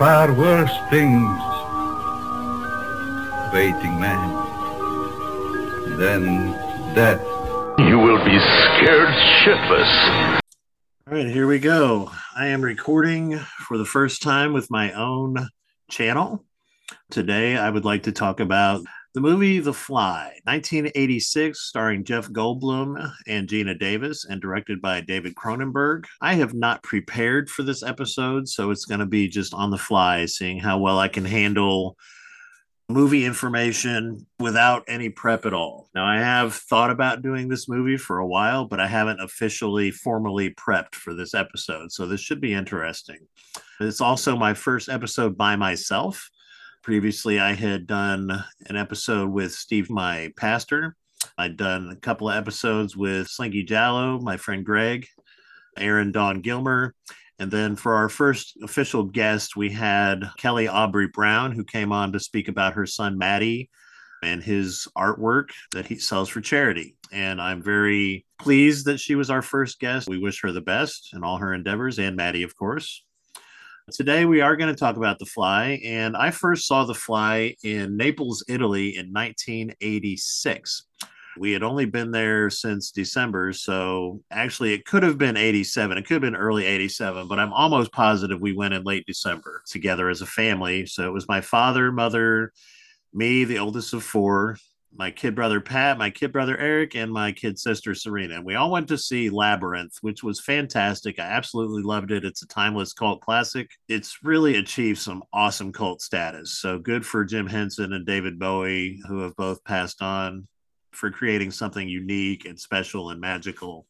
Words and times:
far 0.00 0.32
worse 0.32 0.72
things 0.88 1.38
waiting, 3.52 4.00
man, 4.00 4.30
than 5.98 6.52
death. 6.94 7.20
You 7.78 7.98
will 7.98 8.24
be 8.24 8.38
scared 8.38 9.10
shitless. 9.44 10.40
All 11.06 11.12
right, 11.12 11.26
here 11.26 11.46
we 11.46 11.58
go. 11.58 12.10
I 12.34 12.46
am 12.46 12.62
recording 12.62 13.36
for 13.68 13.76
the 13.76 13.84
first 13.84 14.22
time 14.22 14.54
with 14.54 14.70
my 14.70 14.90
own 14.92 15.36
channel. 15.90 16.46
Today, 17.10 17.58
I 17.58 17.68
would 17.68 17.84
like 17.84 18.04
to 18.04 18.12
talk 18.12 18.40
about 18.40 18.80
the 19.12 19.20
movie 19.20 19.58
The 19.58 19.74
Fly, 19.74 20.38
1986, 20.44 21.58
starring 21.58 22.04
Jeff 22.04 22.28
Goldblum 22.28 23.12
and 23.26 23.48
Geena 23.48 23.76
Davis, 23.76 24.24
and 24.24 24.40
directed 24.40 24.80
by 24.80 25.00
David 25.00 25.34
Cronenberg. 25.34 26.04
I 26.20 26.34
have 26.34 26.54
not 26.54 26.84
prepared 26.84 27.50
for 27.50 27.64
this 27.64 27.82
episode, 27.82 28.48
so 28.48 28.70
it's 28.70 28.84
going 28.84 29.00
to 29.00 29.06
be 29.06 29.26
just 29.26 29.52
on 29.52 29.70
the 29.70 29.78
fly, 29.78 30.26
seeing 30.26 30.60
how 30.60 30.78
well 30.78 31.00
I 31.00 31.08
can 31.08 31.24
handle 31.24 31.96
movie 32.88 33.24
information 33.24 34.26
without 34.38 34.84
any 34.86 35.08
prep 35.08 35.44
at 35.44 35.54
all. 35.54 35.88
Now, 35.92 36.06
I 36.06 36.18
have 36.18 36.54
thought 36.54 36.90
about 36.90 37.22
doing 37.22 37.48
this 37.48 37.68
movie 37.68 37.96
for 37.96 38.18
a 38.18 38.26
while, 38.26 38.66
but 38.66 38.78
I 38.78 38.86
haven't 38.86 39.20
officially 39.20 39.90
formally 39.90 40.54
prepped 40.54 40.94
for 40.94 41.14
this 41.14 41.34
episode. 41.34 41.90
So 41.90 42.06
this 42.06 42.20
should 42.20 42.40
be 42.40 42.52
interesting. 42.52 43.18
It's 43.80 44.00
also 44.00 44.36
my 44.36 44.54
first 44.54 44.88
episode 44.88 45.36
by 45.36 45.56
myself. 45.56 46.30
Previously, 46.82 47.38
I 47.38 47.52
had 47.52 47.86
done 47.86 48.42
an 48.66 48.76
episode 48.76 49.28
with 49.28 49.52
Steve, 49.52 49.90
my 49.90 50.32
pastor. 50.36 50.96
I'd 51.36 51.58
done 51.58 51.90
a 51.90 51.96
couple 51.96 52.30
of 52.30 52.36
episodes 52.36 52.96
with 52.96 53.28
Slinky 53.28 53.64
Jallow, 53.64 54.18
my 54.18 54.38
friend 54.38 54.64
Greg, 54.64 55.06
Aaron 55.76 56.10
Don 56.10 56.40
Gilmer. 56.40 56.94
And 57.38 57.50
then 57.50 57.76
for 57.76 57.96
our 57.96 58.08
first 58.08 58.56
official 58.62 59.04
guest, 59.04 59.56
we 59.56 59.68
had 59.70 60.30
Kelly 60.38 60.68
Aubrey 60.68 61.08
Brown, 61.08 61.52
who 61.52 61.64
came 61.64 61.92
on 61.92 62.12
to 62.12 62.20
speak 62.20 62.48
about 62.48 62.72
her 62.72 62.86
son, 62.86 63.18
Maddie, 63.18 63.68
and 64.22 64.42
his 64.42 64.88
artwork 64.96 65.50
that 65.72 65.86
he 65.86 65.96
sells 65.96 66.30
for 66.30 66.40
charity. 66.40 66.96
And 67.12 67.42
I'm 67.42 67.62
very 67.62 68.24
pleased 68.38 68.86
that 68.86 69.00
she 69.00 69.16
was 69.16 69.28
our 69.28 69.42
first 69.42 69.80
guest. 69.80 70.08
We 70.08 70.18
wish 70.18 70.40
her 70.42 70.52
the 70.52 70.62
best 70.62 71.10
in 71.12 71.24
all 71.24 71.36
her 71.36 71.52
endeavors, 71.52 71.98
and 71.98 72.16
Maddie, 72.16 72.42
of 72.42 72.56
course. 72.56 73.04
Today, 73.92 74.24
we 74.24 74.40
are 74.40 74.56
going 74.56 74.72
to 74.72 74.78
talk 74.78 74.96
about 74.96 75.18
The 75.18 75.26
Fly. 75.26 75.80
And 75.84 76.16
I 76.16 76.30
first 76.30 76.66
saw 76.66 76.84
The 76.84 76.94
Fly 76.94 77.56
in 77.64 77.96
Naples, 77.96 78.44
Italy 78.46 78.96
in 78.96 79.12
1986. 79.12 80.84
We 81.38 81.52
had 81.52 81.62
only 81.62 81.86
been 81.86 82.12
there 82.12 82.50
since 82.50 82.92
December. 82.92 83.52
So 83.52 84.22
actually, 84.30 84.74
it 84.74 84.84
could 84.84 85.02
have 85.02 85.18
been 85.18 85.36
87. 85.36 85.98
It 85.98 86.02
could 86.06 86.14
have 86.14 86.22
been 86.22 86.36
early 86.36 86.66
87, 86.66 87.26
but 87.26 87.40
I'm 87.40 87.52
almost 87.52 87.92
positive 87.92 88.40
we 88.40 88.52
went 88.52 88.74
in 88.74 88.84
late 88.84 89.06
December 89.06 89.62
together 89.66 90.08
as 90.08 90.22
a 90.22 90.26
family. 90.26 90.86
So 90.86 91.08
it 91.08 91.12
was 91.12 91.26
my 91.26 91.40
father, 91.40 91.90
mother, 91.90 92.52
me, 93.12 93.44
the 93.44 93.58
oldest 93.58 93.92
of 93.92 94.04
four, 94.04 94.56
my 94.94 95.10
kid 95.10 95.34
brother 95.34 95.60
Pat, 95.60 95.98
my 95.98 96.10
kid 96.10 96.32
brother 96.32 96.58
Eric, 96.58 96.96
and 96.96 97.12
my 97.12 97.32
kid 97.32 97.58
sister 97.58 97.94
Serena. 97.94 98.34
And 98.34 98.44
we 98.44 98.54
all 98.54 98.70
went 98.70 98.88
to 98.88 98.98
see 98.98 99.30
Labyrinth, 99.30 99.96
which 100.00 100.22
was 100.22 100.40
fantastic. 100.40 101.18
I 101.18 101.24
absolutely 101.24 101.82
loved 101.82 102.10
it. 102.10 102.24
It's 102.24 102.42
a 102.42 102.46
timeless 102.48 102.92
cult 102.92 103.20
classic. 103.20 103.70
It's 103.88 104.18
really 104.22 104.56
achieved 104.56 104.98
some 104.98 105.22
awesome 105.32 105.72
cult 105.72 106.02
status. 106.02 106.58
So 106.58 106.78
good 106.78 107.06
for 107.06 107.24
Jim 107.24 107.46
Henson 107.46 107.92
and 107.92 108.04
David 108.04 108.38
Bowie, 108.38 109.00
who 109.06 109.20
have 109.20 109.36
both 109.36 109.62
passed 109.64 110.02
on, 110.02 110.48
for 110.92 111.10
creating 111.10 111.52
something 111.52 111.88
unique 111.88 112.44
and 112.46 112.58
special 112.58 113.10
and 113.10 113.20
magical. 113.20 113.86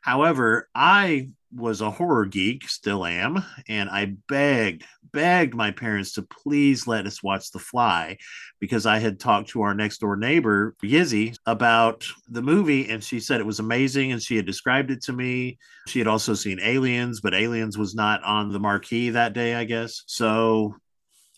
However, 0.00 0.68
I 0.74 1.30
was 1.54 1.80
a 1.80 1.90
horror 1.90 2.26
geek, 2.26 2.68
still 2.68 3.04
am, 3.04 3.44
and 3.68 3.90
I 3.90 4.16
begged, 4.28 4.84
begged 5.12 5.54
my 5.54 5.70
parents 5.72 6.12
to 6.12 6.22
please 6.22 6.86
let 6.86 7.06
us 7.06 7.22
watch 7.22 7.50
The 7.50 7.58
Fly 7.58 8.18
because 8.60 8.86
I 8.86 8.98
had 8.98 9.18
talked 9.18 9.50
to 9.50 9.62
our 9.62 9.74
next 9.74 9.98
door 9.98 10.16
neighbor, 10.16 10.74
Yizzy, 10.82 11.36
about 11.46 12.06
the 12.28 12.42
movie, 12.42 12.88
and 12.88 13.02
she 13.02 13.20
said 13.20 13.40
it 13.40 13.46
was 13.46 13.58
amazing 13.58 14.12
and 14.12 14.22
she 14.22 14.36
had 14.36 14.46
described 14.46 14.90
it 14.90 15.02
to 15.02 15.12
me. 15.12 15.58
She 15.88 15.98
had 15.98 16.08
also 16.08 16.34
seen 16.34 16.60
Aliens, 16.60 17.20
but 17.20 17.34
Aliens 17.34 17.76
was 17.76 17.94
not 17.94 18.22
on 18.22 18.52
the 18.52 18.60
marquee 18.60 19.10
that 19.10 19.32
day, 19.32 19.54
I 19.54 19.64
guess. 19.64 20.02
So 20.06 20.76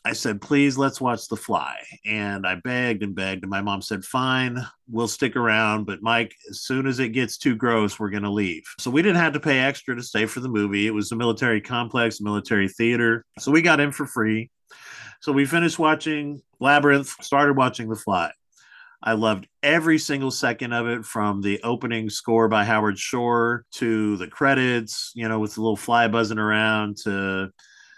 I 0.05 0.15
said, 0.15 0.41
please 0.41 0.77
let's 0.77 1.01
watch 1.01 1.29
The 1.29 1.37
Fly. 1.37 1.77
And 2.05 2.45
I 2.47 2.57
begged 2.57 3.05
and 3.05 3.15
begged. 3.15 3.45
And 3.45 3.51
my 3.51 3.63
mom 3.63 3.83
said, 3.83 4.05
fine, 4.05 4.59
we'll 4.89 5.07
stick 5.07 5.37
around. 5.37 5.85
But 5.85 6.03
Mike, 6.03 6.35
as 6.51 6.63
soon 6.63 6.87
as 6.89 6.99
it 6.99 7.11
gets 7.11 7.39
too 7.39 7.55
gross, 7.55 8.01
we're 8.01 8.11
going 8.11 8.25
to 8.25 8.31
leave. 8.31 8.65
So 8.81 8.91
we 8.91 9.03
didn't 9.03 9.21
have 9.23 9.35
to 9.35 9.41
pay 9.41 9.61
extra 9.61 9.95
to 9.95 10.03
stay 10.03 10.27
for 10.27 10.41
the 10.41 10.49
movie. 10.49 10.89
It 10.89 10.95
was 10.95 11.13
a 11.13 11.17
military 11.17 11.61
complex, 11.61 12.21
military 12.21 12.69
theater. 12.69 13.25
So 13.39 13.53
we 13.53 13.63
got 13.63 13.79
in 13.79 13.93
for 13.93 14.07
free. 14.07 14.51
So 15.21 15.31
we 15.31 15.45
finished 15.45 15.79
watching 15.79 16.43
Labyrinth, 16.59 17.15
started 17.23 17.57
watching 17.57 17.89
The 17.89 17.95
Fly. 17.95 18.33
I 19.05 19.15
loved 19.15 19.49
every 19.63 19.99
single 19.99 20.31
second 20.31 20.73
of 20.73 20.87
it 20.87 21.05
from 21.05 21.43
the 21.43 21.61
opening 21.63 22.09
score 22.09 22.49
by 22.49 22.65
Howard 22.65 22.99
Shore 22.99 23.65
to 23.73 24.17
the 24.17 24.29
credits, 24.29 25.13
you 25.15 25.29
know, 25.29 25.41
with 25.41 25.55
the 25.55 25.61
little 25.61 25.77
fly 25.77 26.07
buzzing 26.07 26.39
around 26.39 26.99
to 26.99 27.51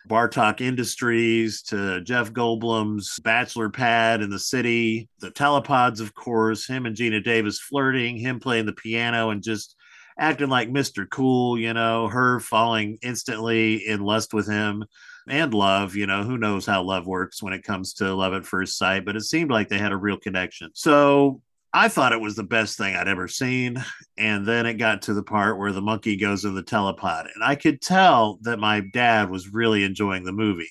Bartok 0.09 0.61
Industries 0.61 1.63
to 1.63 2.01
Jeff 2.03 2.33
Goldblum's 2.33 3.19
bachelor 3.21 3.71
pad 3.71 4.21
in 4.21 4.31
the 4.31 4.39
city, 4.39 5.09
the 5.21 5.31
telepods, 5.31 6.01
of 6.01 6.15
course, 6.15 6.67
him 6.67 6.87
and 6.87 6.97
Geena 6.97 7.23
Davis 7.23 7.59
flirting, 7.59 8.17
him 8.17 8.39
playing 8.39 8.67
the 8.67 8.73
piano 8.73 9.31
and 9.31 9.43
just 9.43 9.77
acting 10.19 10.49
like 10.49 10.69
Mr. 10.69 11.09
Cool, 11.09 11.59
you 11.59 11.73
know, 11.73 12.09
her 12.09 12.41
falling 12.41 12.99
instantly 13.03 13.87
in 13.87 14.01
lust 14.01 14.35
with 14.35 14.47
him 14.47 14.85
and 15.29 15.55
love. 15.55 15.97
You 15.97 16.07
know, 16.07 16.23
who 16.23 16.39
knows 16.39 16.67
how 16.67 16.83
love 16.83 17.07
works 17.07 17.43
when 17.43 17.53
it 17.53 17.65
comes 17.65 17.95
to 17.95 18.15
love 18.15 18.35
at 18.35 18.47
first 18.47 18.77
sight, 18.77 19.05
but 19.05 19.17
it 19.17 19.23
seemed 19.23 19.51
like 19.51 19.69
they 19.69 19.79
had 19.79 19.93
a 19.93 19.97
real 19.97 20.19
connection. 20.19 20.71
So 20.75 21.41
I 21.77 21.89
thought 21.89 22.13
it 22.13 22.21
was 22.21 22.37
the 22.37 22.45
best 22.45 22.79
thing 22.79 22.95
I'd 22.95 23.09
ever 23.09 23.27
seen. 23.27 23.85
And 24.17 24.47
then 24.47 24.65
it 24.65 24.75
got 24.75 25.03
to 25.03 25.13
the 25.13 25.25
part 25.25 25.59
where 25.59 25.73
the 25.73 25.83
monkey 25.83 26.17
goes 26.17 26.45
in 26.45 26.55
the 26.55 26.63
telepod. 26.63 27.27
And 27.35 27.43
I 27.43 27.57
could 27.57 27.83
tell 27.83 28.39
that 28.43 28.61
my 28.61 28.81
dad 28.93 29.29
was 29.29 29.53
really 29.53 29.83
enjoying 29.83 30.23
the 30.23 30.33
movie. 30.33 30.71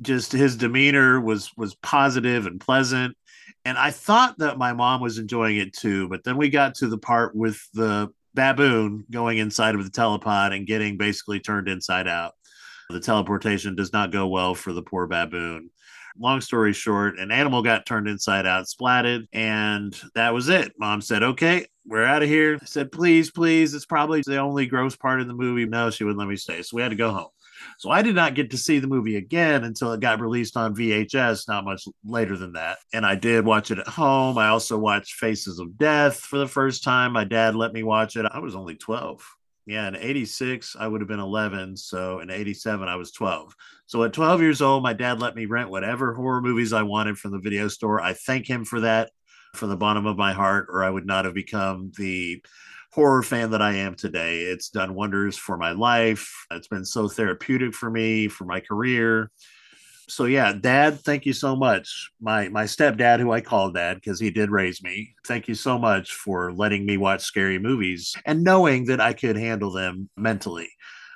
Just 0.00 0.30
his 0.30 0.56
demeanor 0.56 1.20
was 1.20 1.50
was 1.56 1.74
positive 1.74 2.46
and 2.46 2.60
pleasant. 2.60 3.16
And 3.64 3.76
I 3.76 3.90
thought 3.90 4.38
that 4.38 4.56
my 4.56 4.72
mom 4.72 5.00
was 5.00 5.18
enjoying 5.18 5.56
it 5.56 5.72
too. 5.72 6.08
But 6.08 6.22
then 6.22 6.36
we 6.36 6.48
got 6.48 6.76
to 6.76 6.86
the 6.86 6.96
part 6.96 7.34
with 7.34 7.60
the 7.74 8.10
baboon 8.32 9.04
going 9.10 9.38
inside 9.38 9.74
of 9.74 9.82
the 9.82 9.90
telepod 9.90 10.54
and 10.54 10.64
getting 10.64 10.96
basically 10.96 11.40
turned 11.40 11.68
inside 11.68 12.06
out. 12.06 12.34
The 12.88 13.00
teleportation 13.00 13.74
does 13.74 13.92
not 13.92 14.12
go 14.12 14.28
well 14.28 14.54
for 14.54 14.72
the 14.72 14.82
poor 14.82 15.08
baboon 15.08 15.70
long 16.20 16.40
story 16.40 16.72
short, 16.72 17.18
an 17.18 17.32
animal 17.32 17.62
got 17.62 17.86
turned 17.86 18.08
inside 18.08 18.46
out, 18.46 18.66
splatted, 18.66 19.26
and 19.32 19.98
that 20.14 20.34
was 20.34 20.48
it. 20.48 20.72
Mom 20.78 21.00
said, 21.00 21.22
okay, 21.22 21.66
we're 21.86 22.04
out 22.04 22.22
of 22.22 22.28
here. 22.28 22.58
I 22.60 22.66
said, 22.66 22.92
please, 22.92 23.30
please. 23.30 23.74
It's 23.74 23.86
probably 23.86 24.22
the 24.24 24.38
only 24.38 24.66
gross 24.66 24.94
part 24.96 25.20
of 25.20 25.26
the 25.26 25.34
movie. 25.34 25.66
No, 25.66 25.90
she 25.90 26.04
wouldn't 26.04 26.18
let 26.18 26.28
me 26.28 26.36
stay. 26.36 26.62
So 26.62 26.76
we 26.76 26.82
had 26.82 26.90
to 26.90 26.96
go 26.96 27.10
home. 27.10 27.30
So 27.78 27.90
I 27.90 28.02
did 28.02 28.14
not 28.14 28.34
get 28.34 28.50
to 28.50 28.58
see 28.58 28.78
the 28.78 28.86
movie 28.86 29.16
again 29.16 29.64
until 29.64 29.92
it 29.92 30.00
got 30.00 30.20
released 30.20 30.56
on 30.56 30.74
VHS, 30.74 31.48
not 31.48 31.64
much 31.64 31.84
later 32.04 32.36
than 32.36 32.52
that. 32.52 32.78
And 32.92 33.04
I 33.04 33.14
did 33.14 33.44
watch 33.44 33.70
it 33.70 33.78
at 33.78 33.88
home. 33.88 34.38
I 34.38 34.48
also 34.48 34.78
watched 34.78 35.14
Faces 35.14 35.58
of 35.58 35.76
Death 35.76 36.20
for 36.20 36.38
the 36.38 36.48
first 36.48 36.84
time. 36.84 37.12
My 37.12 37.24
dad 37.24 37.54
let 37.54 37.72
me 37.72 37.82
watch 37.82 38.16
it. 38.16 38.26
I 38.30 38.38
was 38.38 38.54
only 38.54 38.76
12 38.76 39.22
yeah, 39.66 39.86
in 39.88 39.96
86, 39.96 40.76
I 40.78 40.88
would 40.88 41.00
have 41.00 41.08
been 41.08 41.20
11. 41.20 41.76
So 41.76 42.20
in 42.20 42.30
87, 42.30 42.88
I 42.88 42.96
was 42.96 43.12
12. 43.12 43.54
So 43.86 44.02
at 44.04 44.12
12 44.12 44.40
years 44.40 44.62
old, 44.62 44.82
my 44.82 44.92
dad 44.92 45.20
let 45.20 45.36
me 45.36 45.46
rent 45.46 45.70
whatever 45.70 46.14
horror 46.14 46.40
movies 46.40 46.72
I 46.72 46.82
wanted 46.82 47.18
from 47.18 47.32
the 47.32 47.38
video 47.38 47.68
store. 47.68 48.00
I 48.00 48.14
thank 48.14 48.48
him 48.48 48.64
for 48.64 48.80
that 48.80 49.10
from 49.54 49.68
the 49.68 49.76
bottom 49.76 50.06
of 50.06 50.16
my 50.16 50.32
heart, 50.32 50.68
or 50.70 50.82
I 50.82 50.90
would 50.90 51.06
not 51.06 51.24
have 51.24 51.34
become 51.34 51.92
the 51.96 52.42
horror 52.92 53.22
fan 53.22 53.50
that 53.50 53.62
I 53.62 53.74
am 53.74 53.94
today. 53.94 54.40
It's 54.42 54.70
done 54.70 54.94
wonders 54.94 55.36
for 55.36 55.56
my 55.56 55.72
life. 55.72 56.46
It's 56.50 56.68
been 56.68 56.84
so 56.84 57.08
therapeutic 57.08 57.74
for 57.74 57.90
me, 57.90 58.28
for 58.28 58.44
my 58.44 58.60
career 58.60 59.30
so 60.10 60.24
yeah, 60.24 60.52
Dad, 60.52 61.00
thank 61.00 61.24
you 61.24 61.32
so 61.32 61.54
much. 61.54 62.10
My 62.20 62.48
my 62.48 62.64
stepdad, 62.64 63.20
who 63.20 63.32
I 63.32 63.40
call 63.40 63.70
Dad 63.70 63.94
because 63.94 64.18
he 64.20 64.30
did 64.30 64.50
raise 64.50 64.82
me. 64.82 65.14
Thank 65.26 65.48
you 65.48 65.54
so 65.54 65.78
much 65.78 66.12
for 66.12 66.52
letting 66.52 66.84
me 66.84 66.96
watch 66.96 67.22
scary 67.22 67.58
movies 67.58 68.14
and 68.26 68.42
knowing 68.42 68.86
that 68.86 69.00
I 69.00 69.12
could 69.12 69.36
handle 69.36 69.70
them 69.70 70.10
mentally. 70.16 70.68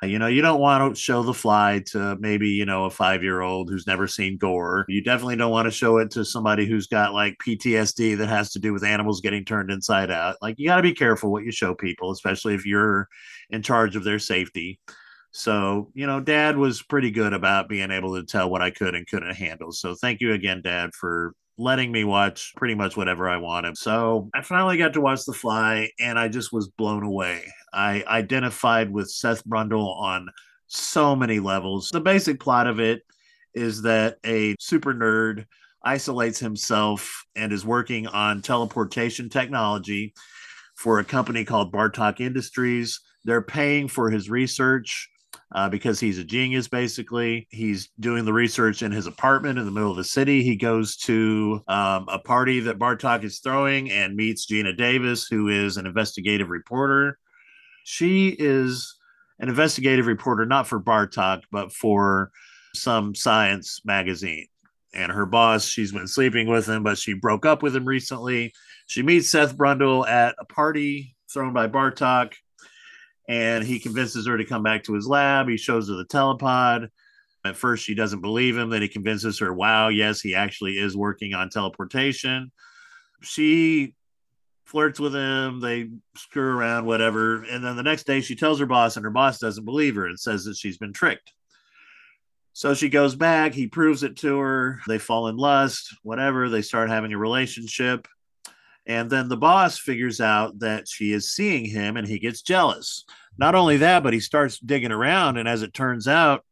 You 0.02 0.18
know, 0.18 0.26
you 0.26 0.42
don't 0.42 0.60
want 0.60 0.94
to 0.94 1.00
show 1.00 1.22
the 1.22 1.32
fly 1.32 1.82
to 1.86 2.16
maybe, 2.20 2.48
you 2.48 2.66
know, 2.66 2.84
a 2.84 2.90
five 2.90 3.22
year 3.22 3.40
old 3.40 3.70
who's 3.70 3.86
never 3.86 4.06
seen 4.06 4.36
gore. 4.36 4.84
You 4.88 5.02
definitely 5.02 5.36
don't 5.36 5.50
want 5.50 5.66
to 5.66 5.70
show 5.70 5.98
it 5.98 6.10
to 6.12 6.24
somebody 6.24 6.66
who's 6.66 6.86
got 6.86 7.14
like 7.14 7.36
PTSD 7.46 8.18
that 8.18 8.28
has 8.28 8.52
to 8.52 8.58
do 8.58 8.72
with 8.72 8.84
animals 8.84 9.20
getting 9.20 9.44
turned 9.44 9.70
inside 9.70 10.10
out. 10.10 10.36
Like, 10.42 10.56
you 10.58 10.68
got 10.68 10.76
to 10.76 10.82
be 10.82 10.92
careful 10.92 11.32
what 11.32 11.44
you 11.44 11.52
show 11.52 11.74
people, 11.74 12.10
especially 12.10 12.54
if 12.54 12.66
you're 12.66 13.08
in 13.50 13.62
charge 13.62 13.96
of 13.96 14.04
their 14.04 14.18
safety. 14.18 14.78
So, 15.36 15.90
you 15.94 16.06
know, 16.06 16.20
dad 16.20 16.56
was 16.56 16.80
pretty 16.80 17.10
good 17.10 17.32
about 17.32 17.68
being 17.68 17.90
able 17.90 18.14
to 18.14 18.22
tell 18.22 18.48
what 18.48 18.62
I 18.62 18.70
could 18.70 18.94
and 18.94 19.04
couldn't 19.04 19.34
handle. 19.34 19.72
So, 19.72 19.96
thank 19.96 20.20
you 20.20 20.32
again, 20.32 20.62
dad, 20.62 20.94
for 20.94 21.34
letting 21.58 21.90
me 21.90 22.04
watch 22.04 22.52
pretty 22.56 22.76
much 22.76 22.96
whatever 22.96 23.28
I 23.28 23.38
wanted. 23.38 23.76
So, 23.76 24.30
I 24.32 24.42
finally 24.42 24.76
got 24.76 24.92
to 24.92 25.00
watch 25.00 25.24
The 25.24 25.32
Fly 25.32 25.90
and 25.98 26.20
I 26.20 26.28
just 26.28 26.52
was 26.52 26.68
blown 26.68 27.02
away. 27.02 27.52
I 27.72 28.04
identified 28.06 28.92
with 28.92 29.10
Seth 29.10 29.44
Brundle 29.44 30.00
on 30.00 30.28
so 30.68 31.16
many 31.16 31.40
levels. 31.40 31.90
The 31.90 32.00
basic 32.00 32.38
plot 32.38 32.68
of 32.68 32.78
it 32.78 33.02
is 33.54 33.82
that 33.82 34.18
a 34.24 34.54
super 34.60 34.94
nerd 34.94 35.46
isolates 35.82 36.38
himself 36.38 37.24
and 37.34 37.52
is 37.52 37.66
working 37.66 38.06
on 38.06 38.40
teleportation 38.40 39.28
technology 39.28 40.14
for 40.76 41.00
a 41.00 41.04
company 41.04 41.44
called 41.44 41.72
Bartok 41.72 42.20
Industries. 42.20 43.00
They're 43.24 43.42
paying 43.42 43.88
for 43.88 44.10
his 44.10 44.30
research 44.30 45.08
uh, 45.54 45.68
because 45.68 46.00
he's 46.00 46.18
a 46.18 46.24
genius, 46.24 46.66
basically. 46.66 47.46
He's 47.50 47.88
doing 48.00 48.24
the 48.24 48.32
research 48.32 48.82
in 48.82 48.90
his 48.90 49.06
apartment 49.06 49.58
in 49.58 49.64
the 49.64 49.70
middle 49.70 49.92
of 49.92 49.96
the 49.96 50.04
city. 50.04 50.42
He 50.42 50.56
goes 50.56 50.96
to 50.98 51.60
um, 51.68 52.06
a 52.08 52.18
party 52.18 52.60
that 52.60 52.78
Bartok 52.78 53.22
is 53.22 53.38
throwing 53.38 53.90
and 53.90 54.16
meets 54.16 54.46
Geena 54.46 54.76
Davis, 54.76 55.28
who 55.28 55.48
is 55.48 55.76
an 55.76 55.86
investigative 55.86 56.50
reporter. 56.50 57.18
She 57.84 58.30
is 58.30 58.96
an 59.38 59.48
investigative 59.48 60.06
reporter, 60.06 60.44
not 60.44 60.66
for 60.66 60.80
Bartok, 60.80 61.42
but 61.52 61.72
for 61.72 62.32
some 62.74 63.14
science 63.14 63.80
magazine. 63.84 64.48
And 64.92 65.12
her 65.12 65.26
boss, 65.26 65.64
she's 65.64 65.92
been 65.92 66.08
sleeping 66.08 66.48
with 66.48 66.68
him, 66.68 66.82
but 66.82 66.98
she 66.98 67.14
broke 67.14 67.46
up 67.46 67.62
with 67.62 67.74
him 67.74 67.84
recently. 67.84 68.52
She 68.86 69.02
meets 69.02 69.28
Seth 69.28 69.56
Brundle 69.56 70.06
at 70.08 70.34
a 70.38 70.44
party 70.44 71.14
thrown 71.32 71.52
by 71.52 71.68
Bartok 71.68 72.34
and 73.28 73.64
he 73.64 73.78
convinces 73.78 74.26
her 74.26 74.36
to 74.36 74.44
come 74.44 74.62
back 74.62 74.84
to 74.84 74.94
his 74.94 75.06
lab. 75.06 75.48
He 75.48 75.56
shows 75.56 75.88
her 75.88 75.94
the 75.94 76.04
telepod. 76.04 76.88
At 77.44 77.56
first, 77.56 77.84
she 77.84 77.94
doesn't 77.94 78.22
believe 78.22 78.56
him. 78.56 78.70
Then 78.70 78.82
he 78.82 78.88
convinces 78.88 79.38
her, 79.40 79.52
wow, 79.52 79.88
yes, 79.88 80.20
he 80.20 80.34
actually 80.34 80.78
is 80.78 80.96
working 80.96 81.34
on 81.34 81.50
teleportation. 81.50 82.50
She 83.22 83.94
flirts 84.64 84.98
with 84.98 85.14
him. 85.14 85.60
They 85.60 85.90
screw 86.16 86.56
around, 86.56 86.86
whatever. 86.86 87.42
And 87.44 87.62
then 87.62 87.76
the 87.76 87.82
next 87.82 88.06
day, 88.06 88.22
she 88.22 88.34
tells 88.34 88.60
her 88.60 88.66
boss, 88.66 88.96
and 88.96 89.04
her 89.04 89.10
boss 89.10 89.38
doesn't 89.38 89.64
believe 89.64 89.94
her 89.96 90.06
and 90.06 90.18
says 90.18 90.44
that 90.44 90.56
she's 90.56 90.78
been 90.78 90.94
tricked. 90.94 91.32
So 92.54 92.72
she 92.72 92.88
goes 92.88 93.14
back. 93.14 93.52
He 93.52 93.66
proves 93.66 94.02
it 94.04 94.16
to 94.18 94.38
her. 94.38 94.80
They 94.86 94.98
fall 94.98 95.28
in 95.28 95.36
lust, 95.36 95.94
whatever. 96.02 96.48
They 96.48 96.62
start 96.62 96.88
having 96.88 97.12
a 97.12 97.18
relationship. 97.18 98.08
And 98.86 99.08
then 99.10 99.28
the 99.28 99.36
boss 99.36 99.78
figures 99.78 100.20
out 100.20 100.58
that 100.58 100.88
she 100.88 101.12
is 101.12 101.32
seeing 101.34 101.64
him 101.64 101.96
and 101.96 102.06
he 102.06 102.18
gets 102.18 102.42
jealous. 102.42 103.04
Not 103.38 103.54
only 103.54 103.78
that, 103.78 104.02
but 104.02 104.12
he 104.12 104.20
starts 104.20 104.58
digging 104.58 104.92
around. 104.92 105.38
And 105.38 105.48
as 105.48 105.62
it 105.62 105.72
turns 105.74 106.06
out, 106.06 106.44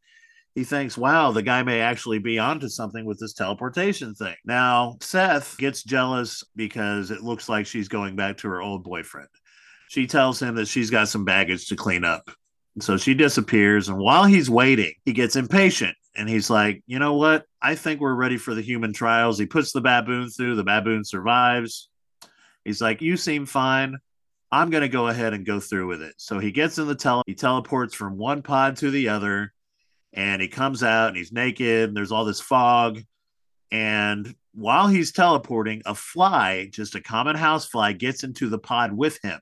he 0.55 0.64
thinks, 0.64 0.99
wow, 0.99 1.31
the 1.32 1.43
guy 1.43 1.62
may 1.62 1.81
actually 1.81 2.19
be 2.19 2.38
onto 2.38 2.69
something 2.69 3.05
with 3.05 3.19
this 3.19 3.32
teleportation 3.32 4.14
thing. 4.14 4.34
Now, 4.44 4.96
Seth 5.00 5.56
gets 5.56 5.82
jealous 5.82 6.44
because 6.56 7.11
it 7.11 7.23
looks 7.23 7.49
like 7.49 7.67
she's 7.67 7.88
going 7.88 8.17
back 8.17 8.38
to 8.38 8.49
her 8.49 8.61
old 8.61 8.85
boyfriend. 8.85 9.28
She 9.88 10.06
tells 10.06 10.40
him 10.40 10.55
that 10.56 10.69
she's 10.69 10.90
got 10.90 11.08
some 11.08 11.25
baggage 11.25 11.69
to 11.69 11.76
clean 11.76 12.05
up. 12.05 12.31
So 12.81 12.96
she 12.96 13.14
disappears. 13.14 13.88
And 13.88 13.99
while 13.99 14.25
he's 14.25 14.49
waiting, 14.50 14.93
he 15.05 15.12
gets 15.12 15.37
impatient 15.37 15.96
and 16.14 16.28
he's 16.28 16.50
like, 16.50 16.82
you 16.87 16.99
know 16.99 17.14
what? 17.14 17.44
I 17.61 17.75
think 17.75 18.00
we're 18.00 18.14
ready 18.14 18.37
for 18.37 18.55
the 18.55 18.62
human 18.62 18.93
trials. 18.93 19.38
He 19.38 19.46
puts 19.46 19.73
the 19.73 19.81
baboon 19.81 20.31
through, 20.31 20.56
the 20.56 20.64
baboon 20.64 21.05
survives. 21.05 21.88
He's 22.64 22.81
like, 22.81 23.00
You 23.00 23.17
seem 23.17 23.47
fine. 23.47 23.99
I'm 24.50 24.69
going 24.69 24.82
to 24.82 24.88
go 24.88 25.09
ahead 25.09 25.32
and 25.32 25.47
go 25.47 25.61
through 25.61 25.87
with 25.87 26.03
it. 26.03 26.14
So 26.19 26.38
he 26.38 26.53
gets 26.53 26.79
in 26.79 26.87
the 26.87 26.94
tele, 26.94 27.23
he 27.26 27.35
teleports 27.35 27.94
from 27.94 28.19
one 28.19 28.43
pod 28.43 28.76
to 28.79 28.91
the 28.91 29.09
other, 29.09 29.55
and 30.12 30.43
he 30.43 30.49
comes 30.49 30.82
out 30.82 31.09
and 31.09 31.17
he's 31.17 31.32
naked, 31.32 31.88
and 31.88 31.97
there's 31.97 32.12
all 32.12 32.26
this 32.26 32.41
fog. 32.41 33.00
And 33.70 34.35
while 34.53 34.88
he's 34.88 35.12
teleporting, 35.12 35.81
a 35.87 35.94
fly, 35.94 36.69
just 36.70 36.94
a 36.94 37.00
common 37.00 37.35
house 37.35 37.67
fly, 37.67 37.94
gets 37.94 38.25
into 38.25 38.50
the 38.50 38.59
pod 38.59 38.93
with 38.93 39.19
him. 39.23 39.41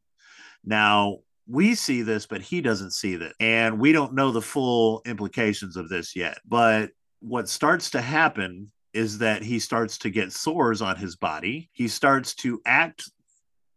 Now, 0.65 1.19
we 1.49 1.75
see 1.75 2.03
this, 2.03 2.27
but 2.27 2.43
he 2.43 2.61
doesn't 2.61 2.93
see 2.93 3.17
this. 3.17 3.35
And 3.41 3.81
we 3.81 3.91
don't 3.91 4.15
know 4.15 4.31
the 4.31 4.41
full 4.41 5.03
implications 5.05 5.77
of 5.77 5.89
this 5.89 6.15
yet. 6.15 6.39
But 6.47 6.91
what 7.19 7.49
starts 7.49 7.91
to 7.91 8.01
happen 8.01 8.71
is 8.93 9.19
that 9.19 9.43
he 9.43 9.59
starts 9.59 9.99
to 9.99 10.11
get 10.11 10.33
sores 10.33 10.83
on 10.83 10.97
his 10.97 11.17
body. 11.17 11.71
He 11.73 11.89
starts 11.89 12.35
to 12.37 12.61
act 12.67 13.05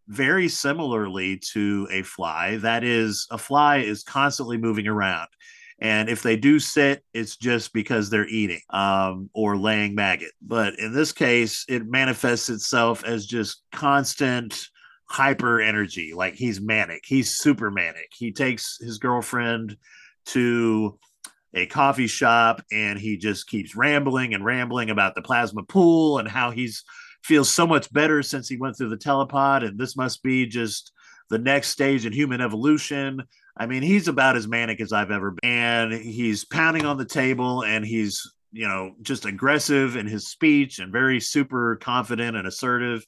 very 0.08 0.50
similarly 0.50 1.38
to 1.54 1.88
a 1.92 2.02
fly. 2.04 2.58
That 2.58 2.84
is, 2.84 3.28
a 3.32 3.38
fly 3.38 3.78
is 3.78 4.04
constantly 4.04 4.58
moving 4.58 4.88
around. 4.88 5.28
And 5.80 6.10
if 6.10 6.22
they 6.24 6.38
do 6.38 6.60
sit, 6.60 7.04
it's 7.14 7.36
just 7.36 7.74
because 7.74 8.10
they're 8.10 8.28
eating 8.28 8.62
um, 8.70 9.30
or 9.34 9.58
laying 9.58 9.96
maggot. 9.96 10.32
But 10.42 10.80
in 10.80 10.94
this 10.94 11.12
case, 11.12 11.66
it 11.68 11.86
manifests 11.86 12.50
itself 12.50 13.04
as 13.04 13.26
just 13.26 13.64
constant 13.72 14.68
hyper 15.10 15.60
energy. 15.60 16.14
Like 16.14 16.36
he's 16.36 16.62
manic, 16.62 17.04
he's 17.06 17.38
super 17.38 17.70
manic. 17.70 18.10
He 18.16 18.32
takes 18.32 18.78
his 18.80 18.98
girlfriend 18.98 19.78
to 20.28 20.98
a 21.54 21.66
coffee 21.68 22.08
shop 22.08 22.62
and 22.72 23.00
he 23.00 23.18
just 23.18 23.48
keeps 23.48 23.76
rambling 23.76 24.34
and 24.34 24.44
rambling 24.44 24.90
about 24.90 25.16
the 25.16 25.22
plasma 25.22 25.64
pool 25.64 26.18
and 26.18 26.28
how 26.28 26.52
he's 26.52 26.84
feels 27.24 27.50
so 27.50 27.66
much 27.66 27.92
better 27.94 28.22
since 28.22 28.50
he 28.50 28.58
went 28.58 28.78
through 28.78 28.90
the 28.90 28.98
telepod 28.98 29.66
and 29.66 29.80
this 29.80 29.96
must 29.96 30.22
be 30.24 30.46
just 30.46 30.92
the 31.30 31.38
next 31.38 31.70
stage 31.70 32.06
in 32.06 32.12
human 32.12 32.42
evolution. 32.42 33.24
I 33.56 33.66
mean 33.66 33.84
he's 33.84 34.08
about 34.08 34.36
as 34.36 34.48
manic 34.48 34.82
as 34.82 34.92
i've 34.92 35.12
ever 35.12 35.32
been 35.32 35.50
and 35.50 35.94
he's 35.94 36.44
pounding 36.44 36.86
on 36.86 36.98
the 36.98 37.06
table 37.06 37.64
and 37.64 37.86
he's 37.86 38.30
you 38.52 38.68
know 38.68 38.96
just 39.02 39.26
aggressive 39.26 39.96
in 39.96 40.08
his 40.08 40.28
speech 40.28 40.80
and 40.80 40.92
very 40.92 41.20
super 41.20 41.78
confident 41.78 42.36
and 42.36 42.48
assertive. 42.48 43.06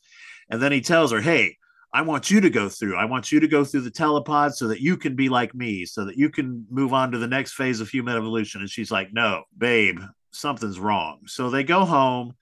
And 0.50 0.62
then 0.62 0.72
he 0.72 0.82
tells 0.82 1.12
her 1.12 1.22
hey 1.22 1.58
I 1.96 2.02
want 2.02 2.30
you 2.30 2.42
to 2.42 2.50
go 2.50 2.68
through. 2.68 2.98
I 2.98 3.06
want 3.06 3.32
you 3.32 3.40
to 3.40 3.48
go 3.48 3.64
through 3.64 3.82
the 3.82 3.90
telepod 3.90 4.52
so 4.52 4.68
that 4.68 4.82
you 4.82 4.98
can 4.98 5.16
be 5.16 5.30
like 5.30 5.56
me, 5.56 5.86
so 5.86 6.04
that 6.04 6.18
you 6.18 6.30
can 6.30 6.66
move 6.70 6.94
on 6.94 7.10
to 7.14 7.18
the 7.18 7.28
next 7.28 7.54
phase 7.54 7.80
of 7.80 7.88
human 7.88 8.18
evolution. 8.18 8.60
And 8.60 8.70
she's 8.70 8.92
like, 8.92 9.14
No, 9.14 9.44
babe, 9.58 10.02
something's 10.32 10.78
wrong. 10.78 11.22
So 11.28 11.50
they 11.50 11.64
go 11.64 11.86
home. 11.86 12.34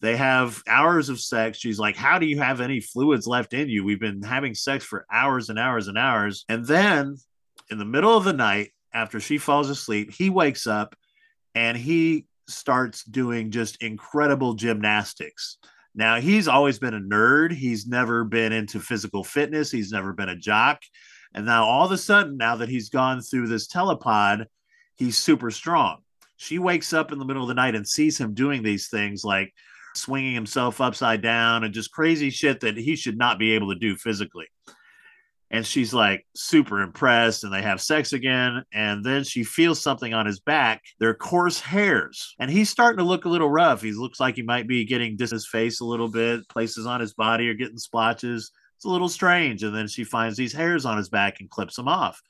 They 0.00 0.16
have 0.16 0.62
hours 0.66 1.10
of 1.10 1.20
sex. 1.20 1.58
She's 1.58 1.78
like, 1.78 1.94
How 1.94 2.18
do 2.18 2.24
you 2.24 2.38
have 2.38 2.62
any 2.62 2.80
fluids 2.80 3.26
left 3.26 3.52
in 3.52 3.68
you? 3.68 3.84
We've 3.84 4.00
been 4.00 4.22
having 4.22 4.54
sex 4.54 4.82
for 4.82 5.04
hours 5.12 5.50
and 5.50 5.58
hours 5.58 5.88
and 5.88 5.98
hours. 5.98 6.46
And 6.48 6.64
then 6.66 7.16
in 7.70 7.76
the 7.76 7.84
middle 7.84 8.16
of 8.16 8.24
the 8.24 8.32
night, 8.32 8.70
after 8.94 9.20
she 9.20 9.36
falls 9.36 9.68
asleep, 9.68 10.10
he 10.10 10.30
wakes 10.30 10.66
up 10.66 10.96
and 11.54 11.76
he 11.76 12.24
starts 12.48 13.04
doing 13.04 13.50
just 13.50 13.82
incredible 13.82 14.54
gymnastics 14.54 15.58
now, 15.96 16.20
he's 16.20 16.46
always 16.46 16.78
been 16.78 16.92
a 16.92 17.00
nerd. 17.00 17.52
He's 17.52 17.86
never 17.86 18.22
been 18.22 18.52
into 18.52 18.80
physical 18.80 19.24
fitness, 19.24 19.70
he's 19.70 19.90
never 19.90 20.12
been 20.12 20.28
a 20.28 20.36
jock. 20.36 20.82
And 21.34 21.46
now, 21.46 21.64
all 21.64 21.86
of 21.86 21.92
a 21.92 21.98
sudden, 21.98 22.36
now 22.36 22.56
that 22.56 22.68
he's 22.68 22.90
gone 22.90 23.22
through 23.22 23.48
this 23.48 23.66
telepod, 23.66 24.44
he's 24.96 25.16
super 25.16 25.50
strong. 25.50 26.02
She 26.36 26.58
wakes 26.58 26.92
up 26.92 27.12
in 27.12 27.18
the 27.18 27.24
middle 27.24 27.42
of 27.42 27.48
the 27.48 27.54
night 27.54 27.74
and 27.74 27.88
sees 27.88 28.18
him 28.18 28.34
doing 28.34 28.62
these 28.62 28.88
things 28.88 29.24
like 29.24 29.54
swinging 29.94 30.34
himself 30.34 30.82
upside 30.82 31.22
down 31.22 31.64
and 31.64 31.72
just 31.72 31.90
crazy 31.90 32.28
shit 32.28 32.60
that 32.60 32.76
he 32.76 32.94
should 32.94 33.16
not 33.16 33.38
be 33.38 33.52
able 33.52 33.72
to 33.72 33.78
do 33.78 33.96
physically 33.96 34.46
and 35.50 35.64
she's 35.64 35.94
like 35.94 36.26
super 36.34 36.80
impressed 36.80 37.44
and 37.44 37.52
they 37.52 37.62
have 37.62 37.80
sex 37.80 38.12
again 38.12 38.64
and 38.72 39.04
then 39.04 39.22
she 39.22 39.44
feels 39.44 39.80
something 39.80 40.12
on 40.12 40.26
his 40.26 40.40
back. 40.40 40.82
They're 40.98 41.14
coarse 41.14 41.60
hairs 41.60 42.34
and 42.38 42.50
he's 42.50 42.70
starting 42.70 42.98
to 42.98 43.04
look 43.04 43.24
a 43.24 43.30
little 43.30 43.50
rough. 43.50 43.82
He 43.82 43.92
looks 43.92 44.18
like 44.18 44.36
he 44.36 44.42
might 44.42 44.66
be 44.66 44.84
getting 44.84 45.16
dis 45.16 45.30
his 45.30 45.46
face 45.46 45.80
a 45.80 45.84
little 45.84 46.08
bit 46.08 46.48
places 46.48 46.86
on 46.86 47.00
his 47.00 47.14
body 47.14 47.48
are 47.48 47.54
getting 47.54 47.78
splotches. 47.78 48.50
It's 48.76 48.84
a 48.84 48.90
little 48.90 49.08
strange 49.08 49.62
and 49.62 49.74
then 49.74 49.88
she 49.88 50.04
finds 50.04 50.36
these 50.36 50.52
hairs 50.52 50.84
on 50.84 50.96
his 50.96 51.08
back 51.08 51.40
and 51.40 51.48
clips 51.48 51.76
them 51.76 51.88
off. 51.88 52.20